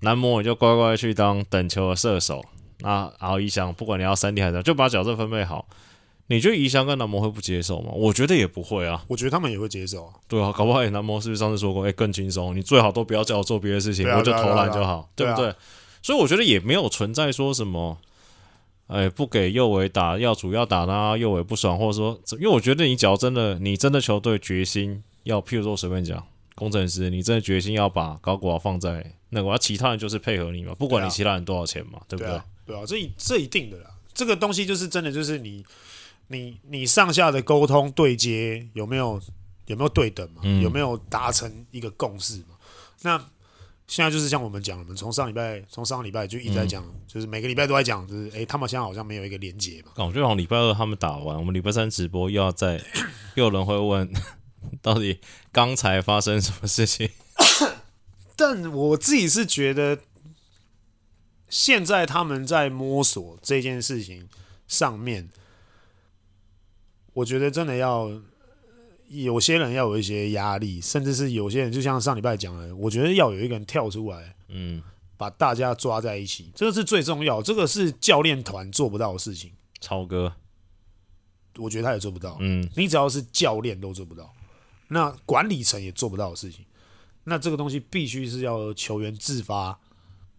[0.00, 2.44] 男模你就乖乖去当等球的射手，
[2.80, 5.66] 那然后宜翔不管你要三 D 还是，就把角色分配好。
[6.28, 7.90] 你觉得宜香跟男模会不接受吗？
[7.94, 9.04] 我觉得也不会啊。
[9.08, 10.14] 我觉得他们也会接受啊。
[10.28, 11.82] 对啊，搞不好男模是不是上次说过？
[11.84, 15.54] 哎、欸，更轻松，你最好都不要叫我做别的事情，啊、我就投篮就好，对，不对？
[16.00, 17.98] 所以我觉得也没有存在说什么，
[18.86, 32.28] 哎、欸，不给右尾打，要主要打他右尾不爽，或者说，因为我觉得你只要真的，你真的球队决心要，譬如说随便讲，工程师，你真的决心要把高国豪放在那个，其他人就是配合你嘛，不管你其他人多少钱嘛，对，不对？
[32.28, 35.62] 对啊，对啊，这一这一定的啦，这个东西就是真的，就是你。
[36.32, 39.20] 你你上下的沟通对接有没有
[39.66, 40.40] 有没有对等嘛？
[40.42, 42.56] 嗯、有没有达成一个共识嘛？
[43.02, 43.18] 那
[43.86, 49.92] 现在就是像我们讲，我们从上礼拜从上个礼拜就一直在讲，嗯、就是每个礼拜都在讲，就是哎、欸，他们现在好像没有一个连接嘛。
[49.96, 52.82] 我觉得好像礼拜二他们打完，我们礼拜三直播又要再
[53.36, 54.10] 又有人会问，
[54.80, 55.20] 到底
[55.52, 57.10] 刚才发生什么事情？
[58.34, 59.98] 但我自己是觉得，
[61.48, 64.28] 现在他们在摸索这件事情
[64.66, 65.28] 上面。
[67.14, 68.10] 我觉得真的要
[69.08, 74.82] 有些人要有一些压力，甚至是有些人就像上礼拜讲的，我觉得要有一个人跳出来，嗯，
[75.18, 79.52] 把大家抓在一起，这个是最重要，这个是教练团做不到的事情。
[79.80, 80.32] 超哥，
[81.58, 84.32] 我觉得他也做不到，嗯，你只要是教练都做不到，
[84.88, 86.64] 那管理层也做不到的事情，
[87.24, 89.78] 那这个东西必须是要球员自发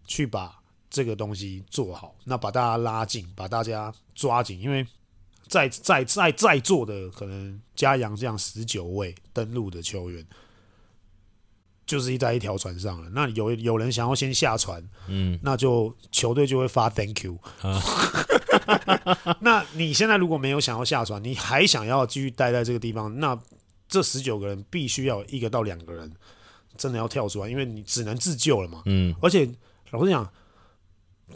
[0.07, 0.59] 去把
[0.89, 4.83] 这个东西做好，那把大家拉近，把大家抓紧，因为。
[5.47, 10.25] 在在在在座的可能嘉阳这样十九位登陆的球员，
[11.85, 13.09] 就是一在一条船上了。
[13.09, 17.37] 那有有人想要先下船，嗯，那就球队就会发 Thank you。
[17.61, 17.81] 啊、
[19.41, 23.37] 那你现在如果没有想要下船，你还想要继续待在这个地方，那
[23.87, 26.11] 这十九个人必须要一个到两个人
[26.77, 28.81] 真的要跳出来，因为你只能自救了嘛。
[28.85, 29.47] 嗯，而且
[29.91, 30.31] 老实讲，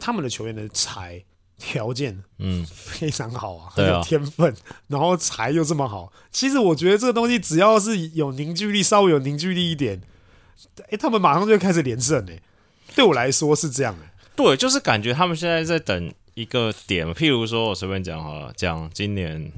[0.00, 1.24] 他们的球员的才。
[1.58, 4.54] 条件嗯非常好啊，很有天分，
[4.86, 6.12] 然后才又这么好。
[6.30, 10.00] 其实我觉得这个东西只要是有凝聚力，稍微有凝聚力一点，
[10.88, 12.40] 哎，他们马上就会开始连胜哎。
[12.94, 14.06] 对我来说是这样的，
[14.36, 17.06] 对，就是感觉他们现在在等一个点。
[17.08, 19.52] 譬如说我随便讲好了，讲今年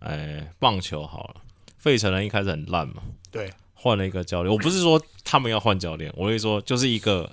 [0.00, 1.42] 哎棒球好了，
[1.78, 4.52] 费城人一开始很烂嘛，对，换了一个教练。
[4.52, 7.30] 我不是说他们要换教练，我跟你说就是一个。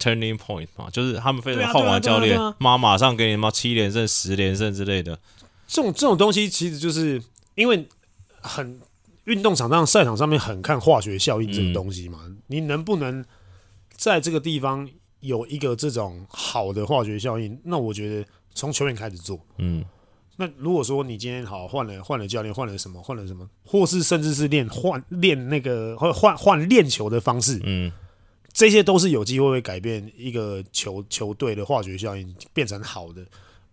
[0.00, 5.18] Turning point 嘛，就是他们非常换完教练，妈马上给你妈七连胜、十连胜之类的。
[5.68, 7.22] 这种这种东西，其实就是
[7.54, 7.86] 因为
[8.40, 8.80] 很
[9.24, 12.18] 运动场上、赛场上面很看化学效应这个东西嘛。
[12.24, 13.22] 嗯、你能不能
[13.94, 14.88] 在这个地方
[15.20, 17.60] 有一个这种好的化学效应？
[17.64, 19.38] 那我觉得从球员开始做。
[19.58, 19.84] 嗯，
[20.36, 27.92] 那如果说你今天好换了换了教练，换了什么换了什么，或是甚至是练换练那个或换换练球的方式，嗯。
[28.52, 33.24] 这些都是有机会会改变一个球球队的化学效应，变成好的，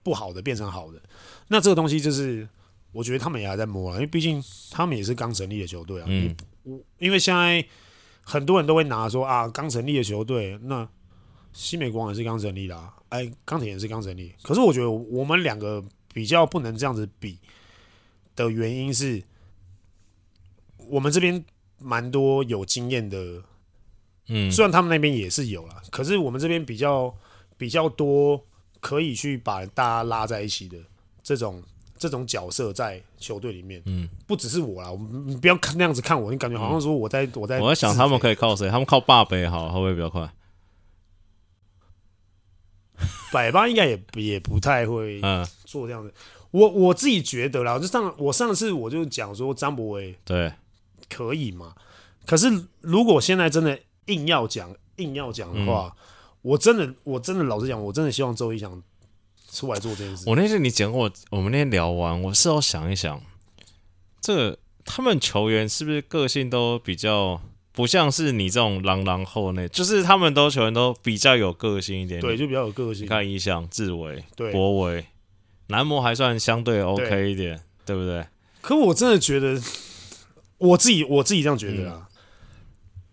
[0.04, 1.02] 不好的变成好的。
[1.48, 2.48] 那这个东西就是，
[2.92, 6.06] 我觉得他们也还在摸啊，因为毕竟他们也是刚成立的球队啊。
[6.08, 6.36] 嗯。
[7.00, 7.66] 因为现在
[8.22, 10.88] 很多人都会拿说啊，刚成立的球队，那
[11.54, 14.34] 西美国王也是刚成立的啊，哎，钢铁也是刚成立。
[14.44, 17.40] 可是我觉得我们两个比较不能这样子比
[18.36, 19.24] 的原因是，
[20.88, 21.44] 我们这边
[21.80, 23.42] 蛮多有经验的。
[24.28, 27.14] 嗯，虽然他们那边也是有啦，可是我们这边比较
[27.58, 28.42] 比较多
[28.80, 30.78] 可以去把大家拉在一起的
[31.24, 31.62] 这种
[31.98, 38.70] 这种角色在球队里面，嗯，不只是我啦，我你不要看那样子看我，你感觉好像说我在、嗯、我在，我在想他们可以靠谁？
[38.70, 40.32] 他们靠霸杯好，会不会比较快？
[43.32, 45.22] 百八应该也也不太会
[45.66, 46.10] 做这样子。
[46.10, 46.14] 嗯、
[46.52, 50.52] 我我自己觉得啦，就上我上次我就讲说张博威对
[51.10, 51.74] 可以嘛？
[52.26, 52.48] 可是
[52.82, 56.04] 如果现在真的硬要讲硬要讲的话，嗯、
[56.42, 58.84] 我真的我真的老实讲，我真的希望周一翔。
[59.50, 60.26] 出来做这件事。
[60.28, 63.20] 我那天你讲我，我们那天聊完，我事后想一想，
[64.20, 67.42] 这个他们球员是不是个性都比较
[67.72, 72.22] 不像是你这种狼狼后那，就是他们都球员都比较有个性一点点。
[72.22, 73.06] 对，就比较有个性。
[73.06, 75.06] 你看一翔、志伟、对博伟、
[75.68, 77.56] 男模还算相对 OK 一点，
[77.86, 78.28] 对，对不对？
[78.60, 79.60] 可我真的觉得，
[80.58, 82.10] 我自己我自己这样觉得啊。
[82.10, 82.18] 嗯、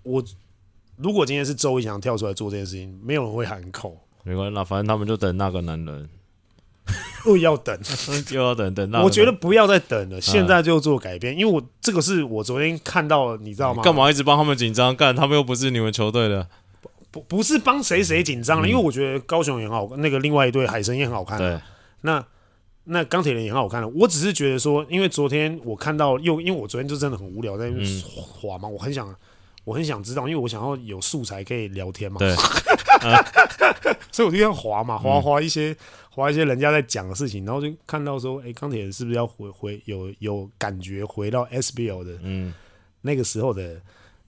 [0.03, 0.25] 我
[0.97, 3.97] 如果今天是周一翔跳出来做这件事情，没有人会喊口。
[4.23, 6.09] 没关系，那反正他们就等那个男人。
[7.27, 7.79] 又要等，
[8.31, 8.91] 又要等等。
[8.91, 11.35] 那我觉得不要再等了，现在就做改变。
[11.35, 13.83] 因为我这个是我昨天看到，你知道吗？
[13.83, 14.95] 干嘛一直帮他们紧张？
[14.95, 16.47] 干，他们又不是你们球队的，
[17.11, 18.69] 不不是帮谁谁紧张了。
[18.69, 21.39] 因为我觉得高雄也很好，那个另外一队海神也很好看。
[21.39, 21.59] 对，
[22.03, 22.23] 那
[22.85, 23.89] 那钢铁人也很好看了。
[23.89, 29.09] 我只是觉得说，因为昨天我看到又，因为我昨天就真的很无聊在那边滑嘛，我很想，
[29.65, 32.19] 我很想知道，因为我想要有素材可以聊天嘛。
[32.19, 32.35] 对，
[34.13, 35.77] 所以我就这样滑嘛，划划一些。
[36.17, 42.55] 花一些人家在讲的事情，然后就看到说，哎、欸，钢铁人是不是要回回有有感觉回到 SBL 的，嗯，
[43.01, 43.83] 那个时候的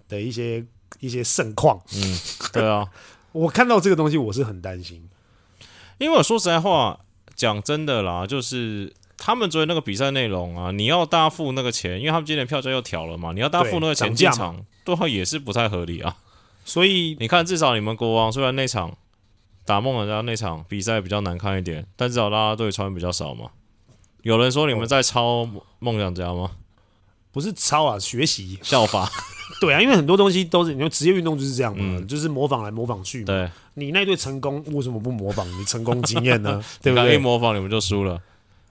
[0.09, 0.65] 的一些
[0.99, 2.19] 一些盛况，嗯，
[2.53, 2.91] 对啊，
[3.31, 5.09] 我看到这个东西我是很担心，
[5.99, 6.99] 因为我说实在话，
[7.37, 16.17] 讲真的啦，就是他们昨天那个比赛内容啊，你要大家付那个钱，因为他们今年票价又调了嘛，你要大家付那个钱进场，对话也是不太合理啊，
[16.65, 18.97] 所以你看，至少你们国王虽然那场。
[19.69, 23.51] 打梦想家那场比赛比较难看一点，但至少啦啦队穿比较少嘛。
[24.23, 25.45] 有人说你们在抄
[25.81, 26.53] 梦想家吗？
[27.33, 29.11] 不是抄啊，学习效法。
[29.61, 33.27] 对啊，因为很多东西都是你说职业运动就是这样嘛，嗯、就是模仿来模仿去嘛。
[33.27, 36.63] 对，你那队成功为什么不模仿你成功经验呢？
[36.81, 37.17] 对不对？
[37.17, 38.23] 一模仿你们就输了。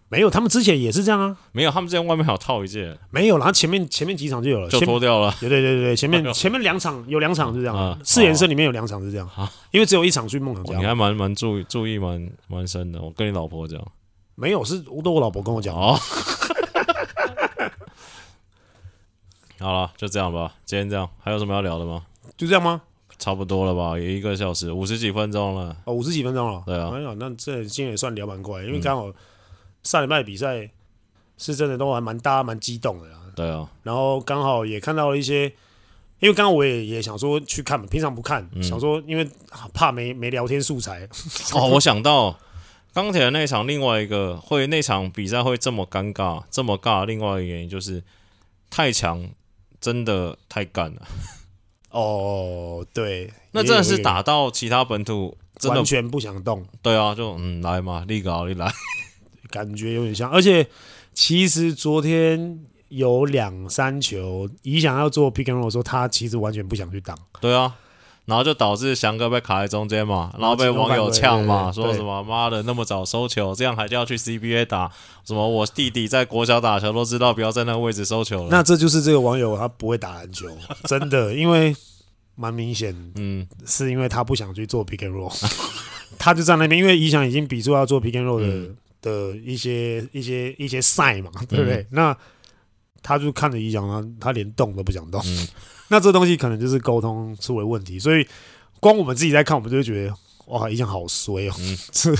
[0.07, 1.35] 没有，他们之前也是这样啊。
[1.51, 2.95] 没有，他们之前外面还有套一件。
[3.09, 5.33] 没有，然后前面前面几场就有了，就脱掉了。
[5.39, 9.27] 对对对对，前面前面两场有两场是这样，四连胜里面有两场是这样。
[9.35, 10.77] 啊，因为只有一场去梦想家。
[10.77, 13.01] 你还蛮蛮注意注意蛮蛮深的。
[13.01, 13.83] 我跟你老婆讲，
[14.35, 15.75] 没有，是都我老婆跟我讲。
[15.75, 15.97] 哦。
[19.59, 20.53] 好了，就这样吧。
[20.65, 22.03] 今天这样，还有什么要聊的吗？
[22.37, 22.83] 就这样吗？
[23.17, 25.75] 差不多了吧，也一个小时五十几分钟了。
[25.85, 26.61] 哦，五十几分钟了。
[26.67, 26.91] 对啊。
[26.93, 29.11] 哎呀，那这今天也算聊蛮快，因为刚好。
[29.85, 30.69] 上礼拜比赛
[31.37, 35.43] 是真的都还蛮大家蛮激动的啦，对啊，然后刚好也看到了一些，
[36.19, 39.29] 因为刚刚我也也想说去看嘛，平常不看，嗯、想说因为
[39.73, 41.07] 怕没没聊天素材。
[41.53, 42.35] 哦，我想到
[42.93, 48.03] 钢铁的那场另外一个会那场比赛会这么尴尬这么尬，另外一个原因就是
[48.69, 49.29] 太强，
[49.79, 51.01] 真的太干了。
[51.91, 56.65] 哦，对，那真的是打到其他本土真的完全不想动。
[56.81, 58.73] 对啊，就嗯来嘛，立搞你来。
[59.55, 60.67] 感觉有点像，而且
[61.13, 67.17] 其实昨天有两三球，乙想要做 pick and roll 说他其实完全不想去挡。
[67.39, 67.73] 对啊，
[68.25, 74.91] 然后就导致翔哥被卡在中间嘛，然后被网友呛嘛，说什么妈的那么早收球，这样还叫去 CBA 打？
[75.23, 78.49] 什么我弟弟在国小打球都知道不要在那个位置收球了。
[78.51, 80.47] 那这就是这个网友他不会打篮球，
[80.83, 81.73] 真的，因为
[82.35, 85.33] 蛮明显，嗯，是因为他不想去做 pick and roll，
[86.19, 88.75] 他就在那边，因为乙翔已经比出要做 pick and roll 的。
[89.05, 91.75] 嗯的一些一些一些赛嘛，对不对？
[91.75, 92.17] 嗯、那
[93.03, 93.87] 他就看着一翔，
[94.19, 95.21] 他他连动都不想动。
[95.25, 95.47] 嗯、
[95.89, 98.27] 那这东西可能就是沟通出了问题，所以
[98.79, 100.13] 光我们自己在看，我们就会觉得
[100.47, 102.17] 哇，一翔好衰哦，嗯、 是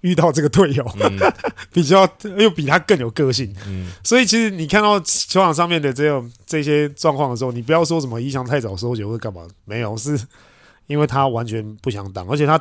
[0.00, 1.16] 遇到这个队友，嗯、
[1.72, 3.54] 比较又比他更有个性。
[3.68, 10.20] 嗯、所以其实你看到球场上面的这种这些状况的时候，你不要说什么一翔太早收球会干嘛，没有，是
[10.88, 12.60] 因为他完全不想挡，而且他。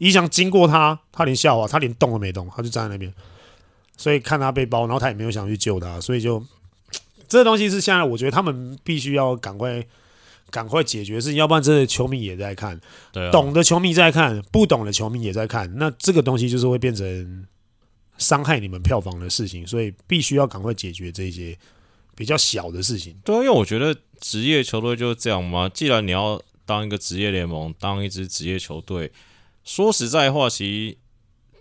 [0.00, 3.12] 乙翔经过他，他连笑话，他连动都没动，他就站在那边，
[3.98, 6.42] 所以看他被包，然后他也没有想去救他，所以就
[7.28, 9.84] 这东西是现在我觉得他们必须要赶快
[10.48, 12.80] 赶快解决的事情，要不然真的球迷也在看，
[13.12, 17.46] 对啊，懂的球迷在看，不懂的球迷也在看，那这个东西就是会变成
[18.16, 21.54] 伤害你们票房的事情，所以必须要赶快解决这些
[22.16, 23.14] 比较小的事情。
[23.22, 29.12] 对啊，因为我觉得职业球队就是这样嘛，既然你要当一个职业联盟，当一支职业球队。
[29.70, 30.96] 说实在话，其实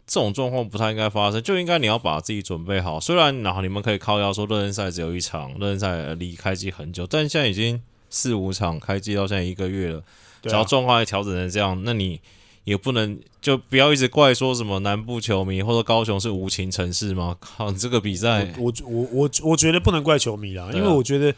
[0.07, 2.99] 这种状况不太应该发生，就应该你要把自己准备好。
[2.99, 7.79] 虽然然后你们可以靠腰说热身赛只有一场，热身赛离开机很久，但现在已经
[8.09, 10.01] 四五场开机到现在一个月了，
[10.41, 12.19] 只要状况还调整成这样，那你
[12.63, 17.37] 也不能就不要一直怪说什么南部球迷或者高雄是无情城市吗？
[17.39, 21.31] 靠，这个比赛，我我我我觉得不能怪球迷啦，因为我觉得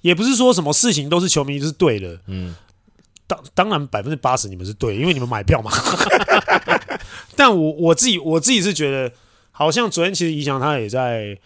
[0.00, 2.18] 也不是说什么事情都是球迷是对的。
[2.26, 2.56] 嗯，
[3.26, 5.70] 当当然百分之八十你们是对，因为你们买票嘛。
[7.36, 9.12] 但我我自己我自己是觉得，
[9.52, 11.36] 好像昨天其实怡翔他也在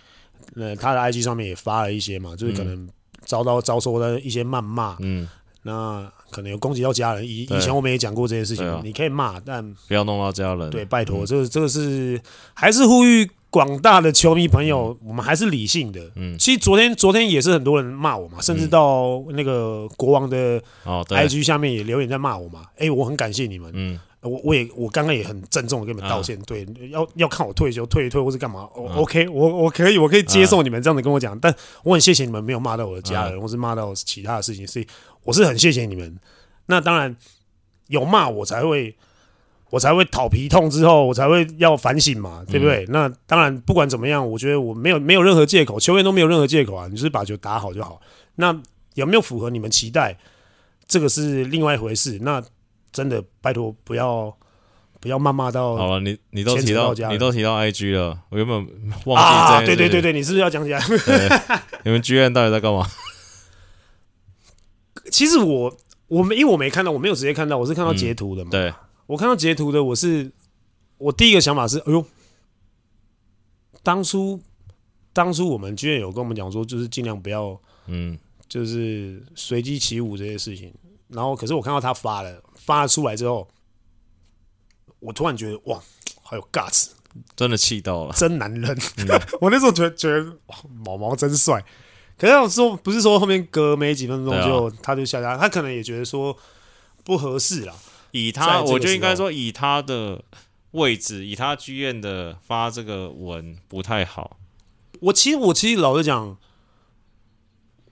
[0.57, 2.89] 呃他的 IG 上面也发了一些嘛，就是可能
[3.25, 4.97] 遭到遭受的一些谩骂。
[5.01, 5.29] 嗯。
[5.63, 10.71] 那可能有攻击到家人，以以前我们也讲过这件事情，啊、你可以骂，但不要弄到家人。
[10.71, 12.21] 对，拜托，嗯、这个这个是
[12.55, 16.01] 还是呼吁广大的球迷朋友，嗯、我们还是理性的。
[16.15, 22.63] 嗯，其实昨天昨天也是很多人骂我嘛，甚至到那个国王的 IG 下面也留言在骂我嘛。
[22.75, 23.71] 哎、欸，我很感谢你们。
[23.75, 26.39] 嗯，我我也我刚刚也很郑重的跟你们道歉。
[26.39, 28.69] 啊、对，要要看我退休退一退或是干嘛？
[28.77, 31.53] 我、啊、OK，我我可以我可以接受你们这样子跟我讲，啊、但
[31.83, 34.87] 我很谢谢你们没有骂到我的家人，啊、或是骂到其他的事情，所以。
[35.25, 36.19] 我是很谢谢你们，
[36.67, 37.15] 那当然
[37.89, 38.97] 有骂我才会，
[39.71, 42.85] 我才会讨皮痛之后，我才会要反省嘛，对不对？
[42.85, 48.01] 嗯、那当然不管怎么样，我觉得我没有没有任何借口，球员都没有任何借口啊，你就是把球打好就好。
[48.37, 48.59] 那
[48.95, 50.17] 有没有符合你们期待，
[50.87, 52.19] 这个是另外一回事。
[52.23, 52.43] 那
[52.93, 54.37] 真的拜托不要
[54.99, 58.57] 不要谩骂到好了，你你都提到你都提到 IG 了，我原本
[59.05, 60.81] 忘记啊，对对对对，你是不是要讲起来？
[61.85, 62.87] 你们剧院到底在干嘛？
[65.11, 65.77] 其实我
[66.09, 68.51] 我没因为我没看到，我没有直接看到，我是看到截图的嘛。
[68.51, 68.75] 嗯、对，
[69.07, 70.31] 我看到截图的，我是
[70.99, 72.05] 我第一个想法是，哎呦，
[73.83, 74.41] 当初
[75.13, 80.73] 当初我们居然有跟我们讲说，就是尽量不要，嗯，就是随机起舞这些事情。
[81.09, 83.49] 然后，可是我看到他发了发了出来之后，
[85.01, 85.83] 我突然觉得哇，
[86.23, 86.91] 好有 guts，
[87.35, 88.79] 真的气到了，真男人。
[88.97, 89.07] 嗯、
[89.41, 90.39] 我那时候觉得觉得
[90.85, 91.65] 毛毛真帅。
[92.21, 96.37] 可是我说不是说后面隔没几分钟就他就下架，他可能也觉得说
[97.03, 97.75] 不合适啦。
[98.11, 100.23] 以他，我就应该说以他的
[100.73, 104.37] 位置，以他剧院的发这个文不太好。
[105.01, 106.37] 我其实我其实老实讲，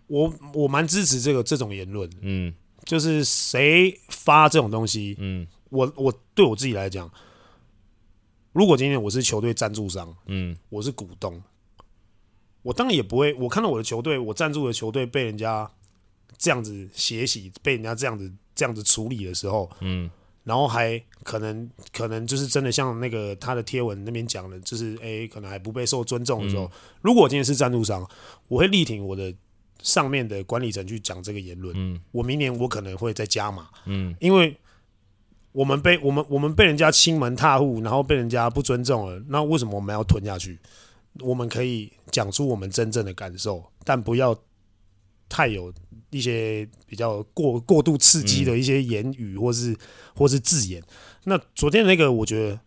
[0.09, 2.11] 我我蛮支持这个这种言论。
[2.21, 2.53] 嗯，
[2.85, 7.11] 就是谁发这种东西，嗯，我我对我自己来讲，
[8.53, 11.43] 如果今天我是球队赞助商，嗯，我是股东。
[12.63, 15.71] 我当然也不会，我看到我的球队，我赞助的球队被人家
[16.37, 20.11] 这样子血洗，被人家这样子这样子处理的时候，嗯，
[20.45, 26.71] 然后还可能可能就是真的像那个他的贴文那边讲的，就是诶、欸，可能还不被受尊重的时候，嗯、
[27.03, 28.07] 如果我今天是赞助商，
[28.49, 29.33] 我会力挺我的
[29.83, 34.57] 上面的管理层去讲这个言论，嗯，我明年我可能会再加码，嗯，因为
[35.53, 40.59] 我们被我们我们被人家亲门踏户，然后被人家不尊重了，那为什么我们要吞下去？
[41.21, 44.37] 我们可以讲出我们真正的感受，但不要
[45.29, 45.73] 太有
[46.11, 49.77] 一些比较过过度刺激的一些言语，或是、嗯、
[50.15, 50.83] 或是字眼。
[51.25, 52.61] 那昨天那个，我觉得，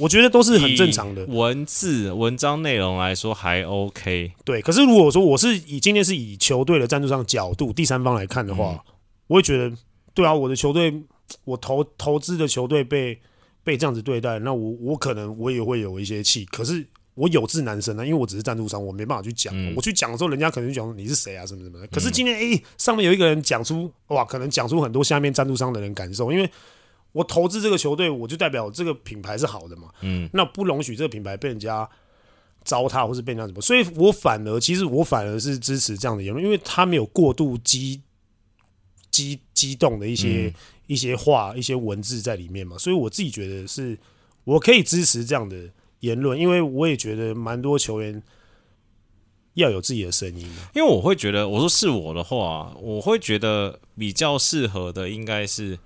[0.00, 1.24] 我觉得都是很正常的。
[1.26, 4.60] 文字文章内容来说还 OK，对。
[4.62, 8.94] 可是如果说我是以今天是以球队的赞助商角度，第三方来看的话，嗯、
[9.28, 9.76] 我会觉得，
[10.14, 11.02] 对啊，我的球队，
[11.44, 13.20] 我投投资的球队被
[13.62, 16.44] 被这样子对待，那我我可能我也会有一些气。
[16.46, 16.86] 可是。
[17.16, 19.52] 我有志男生啊，因为我只是赞助商，我没办法去讲。
[19.56, 21.86] 嗯、我去讲的时候，人家可能就讲你是谁啊，什么什么的。
[21.86, 26.30] 可是今天，哎、欸，上面有一个人讲出，哇，可能讲出很多下面赞助商的人感受。
[26.30, 26.48] 因为
[27.12, 29.88] 我投资这个球队，我就代表这个品牌是好的嘛。
[30.02, 31.88] 嗯，那不容许这个品牌被人家
[32.64, 33.62] 糟蹋，或是被人家什么。
[33.62, 38.02] 所以我反而，其实我反而是支持这样的言论，因为他没有过度激
[39.10, 40.54] 激激动的一些、嗯、
[40.86, 42.76] 一些话、一些文字在里面嘛。
[42.76, 43.98] 所以我自己觉得是，
[44.44, 45.56] 我可以支持这样的。
[46.06, 48.22] 言论，因为我也觉得蛮多球员
[49.54, 50.46] 要有自己的声音。
[50.74, 55.78] 因为我会觉得，我说是我的话，我会觉得比较适合的应该是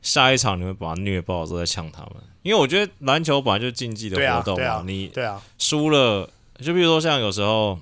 [0.00, 2.14] 下一场你们把他虐爆之后再呛他们。
[2.42, 7.78] 因为我觉得篮球本来就是竞技的活动嘛，对啊，你对啊输了，就比如说像有时候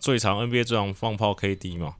[0.00, 1.96] 最长 NBA 最长放炮 KD 嘛，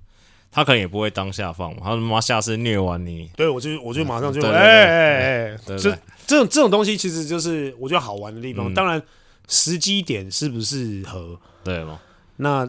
[0.57, 5.99] 他可能也不会当下放嘛，他他妈下次虐完你，对我就我就马上就哎哎哎，对，对，对。
[6.27, 8.73] 这种这种东西其实就是我觉得好玩的地方。
[8.73, 9.01] 嗯、当然，
[9.49, 12.01] 时机点适不适合，对吗？
[12.37, 12.67] 那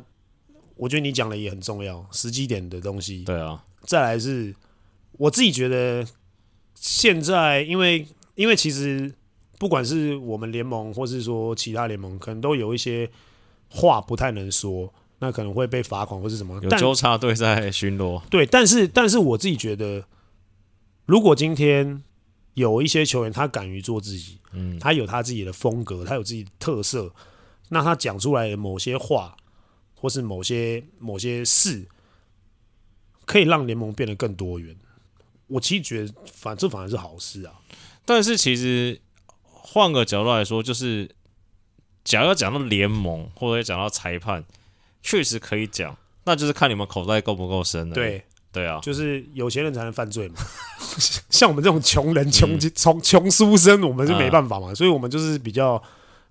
[0.76, 3.24] 我觉得你讲的也很重要，时机点的东西。
[3.24, 3.64] 对啊。
[3.84, 4.54] 再来是，
[5.14, 6.06] 我自己觉得
[6.76, 9.10] 现在，因为因为其实
[9.58, 13.10] 不管是我们联盟，或是说其他联盟，可能都有一些
[13.70, 16.60] 话不太能说，那可能会被罚款或是什么。
[16.64, 18.22] 有纠察队在巡逻。
[18.30, 20.06] 对，但是但是我自己觉得，
[21.06, 22.04] 如果今天。
[22.58, 27.14] 有一些球员，他敢于做自己，嗯，他有他自己的风格，他有自己的特色。
[27.70, 29.38] 那他讲出来的某些话，
[29.94, 31.86] 或是某些某些事，
[33.26, 34.76] 可以让联盟变得更多元。
[35.46, 37.54] 我其实觉得反这反而是好事啊。
[38.06, 39.00] 但是其实
[39.44, 41.08] 换个角度来说，就是
[42.04, 44.44] 假如要讲到联盟或者讲到裁判，
[45.08, 45.96] 确实可以讲，
[46.26, 47.96] 那就是看你们口袋够不够深了。
[47.96, 48.24] 对。
[48.50, 50.36] 对啊，就是有钱人才能犯罪嘛，
[51.30, 55.80] 像我们这种穷人、穷穷穷书生，我们是没办法嘛，嗯、所以我们就是比较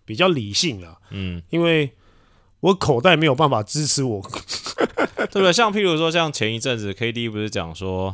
[0.04, 0.98] 比较理性了。
[1.10, 1.88] 嗯，因为
[2.58, 4.20] 我口袋没有办法支持我，
[5.16, 5.52] 对 不对？
[5.52, 8.12] 像譬如说，像前一阵子 KD 不是讲说，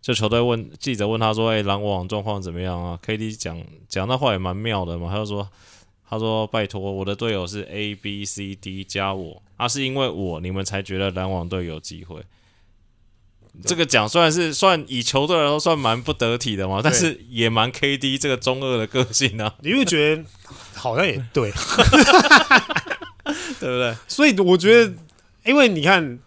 [0.00, 5.48] 就球队问记者问他说：“哎、欸，篮网状况怎么样啊？”KD 讲讲那话也蛮妙的嘛，他就说
[6.08, 12.22] ：“他说拜托，我的队友是 A B C D 加我，啊，是因为我你们才觉得篮网队有机会。”
[13.64, 19.54] 这个讲虽然是算以球队来说算蛮不得体的嘛，但是也蛮 KD 这个中二的个性啊。
[19.62, 20.24] 你会觉得
[20.74, 21.52] 好像也对，
[23.60, 23.94] 对不对？
[24.08, 24.92] 所以我觉得，
[25.44, 26.18] 因为你看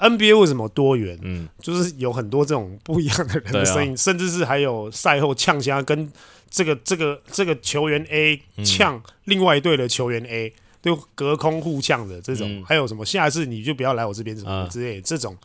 [0.00, 1.16] NBA 为什么多元？
[1.22, 6.10] 嗯，就是有很多这种不一样的人的声音，甚至是还有赛后呛虾跟
[6.54, 15.36] 这个这个这个球员 A 呛另外一队的球员 A，就隔空互呛的这种，还有什么下次你就不要来我这边什么之类的这种，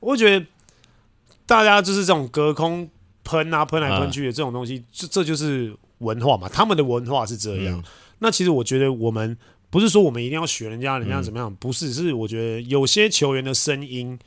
[0.00, 0.44] 我觉得。
[1.44, 2.88] 大家就是这种隔空
[3.24, 6.48] 喷啊，喷来喷去的这种东西，这这就是文化嘛。
[6.48, 7.78] 他们的文化是这样。
[7.78, 7.84] 嗯、
[8.20, 9.36] 那其实我觉得，我们
[9.68, 11.92] 不是说我们一定要学人家，人家怎么样，嗯、不是。
[11.92, 14.18] 是我觉得有些球员的声音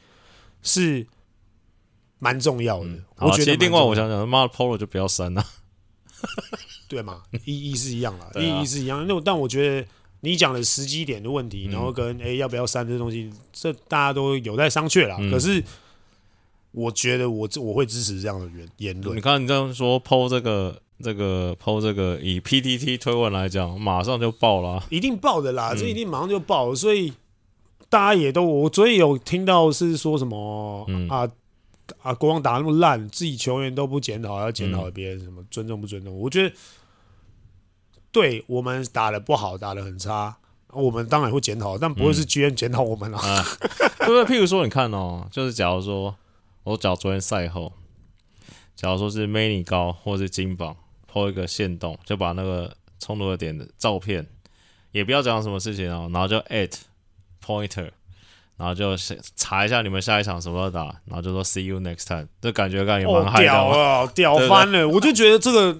[0.61, 1.07] 是
[2.19, 2.85] 蛮重要的。
[2.89, 5.43] 嗯、我觉得另外我想想，妈的，Polo 就不要删了，
[6.87, 7.21] 对嘛？
[7.45, 9.05] 意义是一样啦，意义是一样。
[9.07, 9.87] 那但我觉得
[10.21, 15.17] 你讲的时机点的问题，然后跟哎、欸、要不要删这东西，这大家都有待商榷啦。
[15.19, 15.63] 嗯、可是。
[16.77, 19.15] 我觉得我我会支持这样的言言论。
[19.15, 26.75] 你看你这样说，PO 这个这个 PO 这个，以 PTT 推文来讲，马上就爆了，一定爆的啦，这一定马上就爆了。
[26.75, 27.13] 所以
[27.87, 31.25] 大家也都，我所以有听到是说什么啊
[32.01, 36.17] 啊，国王打那么烂，自己球员都不检讨，要检讨别人什么尊重不尊重？
[36.17, 36.55] 我觉得，
[38.11, 40.37] 对我们打的不好，打的很差，
[40.71, 43.43] 我们当然会检讨，但不会是 GM 检讨我们啊。
[43.99, 44.25] 对 不对？
[44.25, 46.15] 譬如说，你看哦，就是假如说。
[46.65, 47.71] 我找昨天赛后，
[48.75, 50.75] 假如说是 Manny 高或是金榜
[51.07, 54.25] po 一个线动，就把那个冲突的点的照片，
[54.91, 56.71] 也不要讲什么事情哦，然后就 at
[57.39, 57.91] pointer，
[58.57, 58.95] 然后就
[59.35, 64.87] 查一下你们下一场什么时候打，然后就说 see you next time，这感觉感觉蛮嗨的，屌了，屌翻了！
[64.87, 65.77] 我就觉得这个，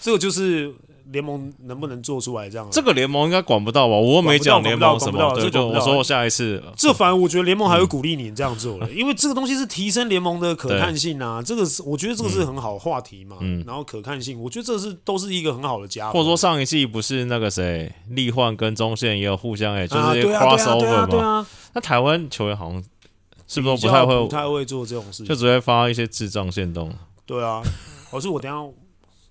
[0.00, 0.74] 这个就是。
[1.10, 2.68] 联盟能不能做出来这样？
[2.70, 3.94] 这个联盟应该管不到吧？
[3.96, 6.62] 我没讲联盟什么，对，就我说我下一次。
[6.76, 11.42] 这反而我觉得联盟还会鼓励你这样做的，因为这个东西是提升联盟的可看性啊。
[11.42, 13.36] 这个是我觉得这个是很好的话题嘛。
[13.66, 16.10] 然后可看性，我觉得这是都是一个很好的加。
[16.10, 21.46] 或者说上一季不是那个谁立焕跟中线也有互相哎，就是 crossover 嘛。
[21.72, 22.82] 那台湾球员好像
[23.46, 26.92] 是不是不太会不太会做这种事情，就直接发一些智障线动。
[27.24, 27.62] 对啊，
[28.10, 28.56] 我是我等下。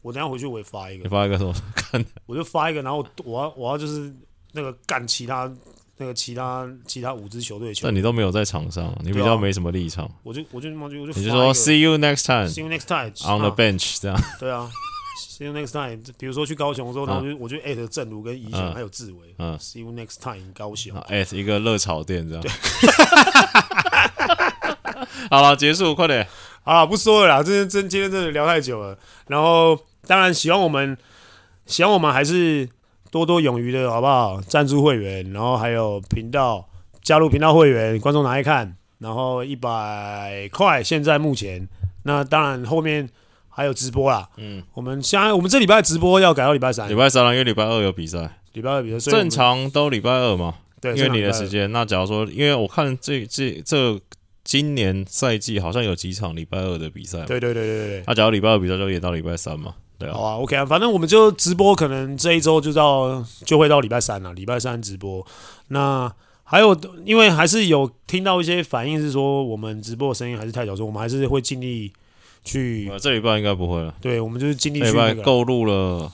[0.08, 1.53] 我等下回去我也发一个，你发一个什么？
[1.76, 4.10] 看，我就发一个，然后我要我要就是
[4.53, 5.51] 那个干其他
[5.97, 7.82] 那个其他其他五支球队球。
[7.84, 10.10] 但你都没有在场上，你比较没什么立场。
[10.24, 14.18] 我就我就我就我就你就说 See you next time，See you next time on the bench 这样。
[14.39, 14.72] 对啊
[15.20, 16.01] ，See you next time。
[16.18, 20.97] 比如说去高雄的时候，然后我就我就艾特正如跟怡翔还有志伟，嗯，See you next time 高雄。
[21.01, 22.43] 艾特一个热炒店这样。
[25.30, 26.26] 好了，结束，快点。
[26.68, 28.97] 啊，不说了啦，这真今天真的聊太久了，
[29.28, 29.80] 然后。
[30.07, 30.97] 当然，希望我们，
[31.65, 32.70] 希望我们还是
[33.11, 34.39] 多多勇于的，好不好？
[34.39, 36.65] 赞助会员，然后还有频道
[37.03, 40.82] 加入频道会员，观众拿来看，然后一百块。
[40.82, 41.68] 现在目前，
[42.03, 43.09] 那当然后面
[43.49, 44.30] 还有直播啦。
[44.38, 50.55] 嗯，我们现在我们这礼拜直播要改到礼拜三，礼拜三了，因为礼拜二有比赛，礼拜二比赛，正常都礼拜二嘛。
[50.80, 51.70] 对，因为你的时间。
[51.74, 53.99] 那假如说，因为我看这这这
[54.47, 58.03] 今年赛季好像有几场礼拜二的比赛，对对对对对。
[58.07, 59.75] 那假如礼拜二比赛就演到礼拜三嘛。
[59.99, 65.25] 对啊，好啊，OK 啊，反正我们就直播，可能这一周就到就会到礼拜三了，礼拜三直播。
[65.67, 66.09] 那
[66.45, 71.91] 还有，因为还是有听到一些反应是说，我们直播的声音还是太小声，我们还是会尽力
[72.45, 72.89] 去。
[73.01, 73.93] 这礼拜应该不会了。
[73.99, 74.93] 对，我们就是尽力去。
[75.23, 76.09] 购入了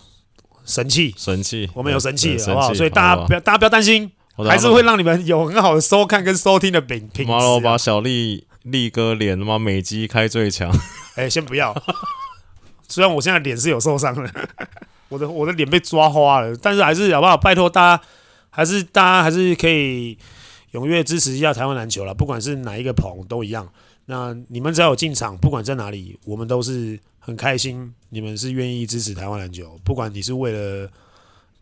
[0.66, 2.74] 神器，神器，我们有神器，好不好？
[2.74, 7.32] 所以大家不要，大家不要担心，还是会让你们有很好的收看跟收听的品品质。
[7.32, 10.72] 妈了，我把小丽力哥脸他妈美肌开最强。
[11.16, 11.76] 哎，先不要。
[12.88, 14.50] 虽然我现在脸是有受伤 的，
[15.10, 17.38] 我的我的脸被抓花了，但是还是好不好？
[17.38, 18.04] 拜托大家，
[18.50, 20.18] 还是大家还是可以
[20.74, 23.70] 踊跃支持一下台湾篮球了，不管是哪一个棚都一样。
[24.06, 27.94] 那你们只要有进场，不管在哪里，我们都是很开心。
[28.10, 30.90] 你们是愿意支持台湾篮球，不管你是为了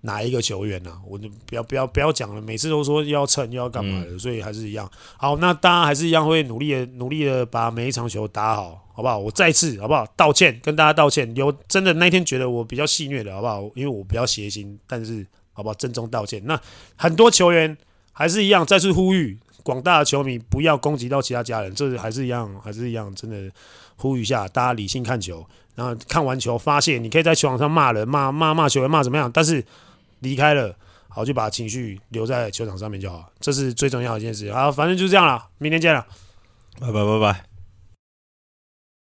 [0.04, 0.98] 哪一个球员呢、啊？
[1.08, 4.90] 我就不要不要不要讲了，每次都说要蹭又要干嘛的，嗯、所以还是一样。
[5.16, 9.20] 好，那大家还是一样会努力的努力的把每一场球打好，好不好？
[9.20, 11.32] 我再次好不好道歉，跟大家道歉。
[11.36, 13.62] 有真的那天觉得我比较戏虐的好不好？
[13.76, 15.24] 因为我比较邪心，但是
[15.54, 15.76] 好不好？
[15.76, 16.42] 郑重道歉。
[16.46, 16.60] 那
[16.96, 17.78] 很多球员
[18.12, 23.52] 还是一样，再次呼吁广大的球迷不要攻击到其他家人，这还是一样，还是一样，真的
[23.98, 25.46] 呼吁一下，大家理性看球，
[25.76, 29.30] 然后看完球发泄，你可以在球场上骂人，骂骂骂球员，骂怎么样？
[29.32, 29.64] 但是。
[30.22, 30.76] 离开了，
[31.10, 34.52] 好，就把情绪留在球场上面就好，这是最重要的一件事。
[34.52, 36.06] 好，反正就是这样了，明天见了，
[36.80, 37.51] 拜拜拜拜。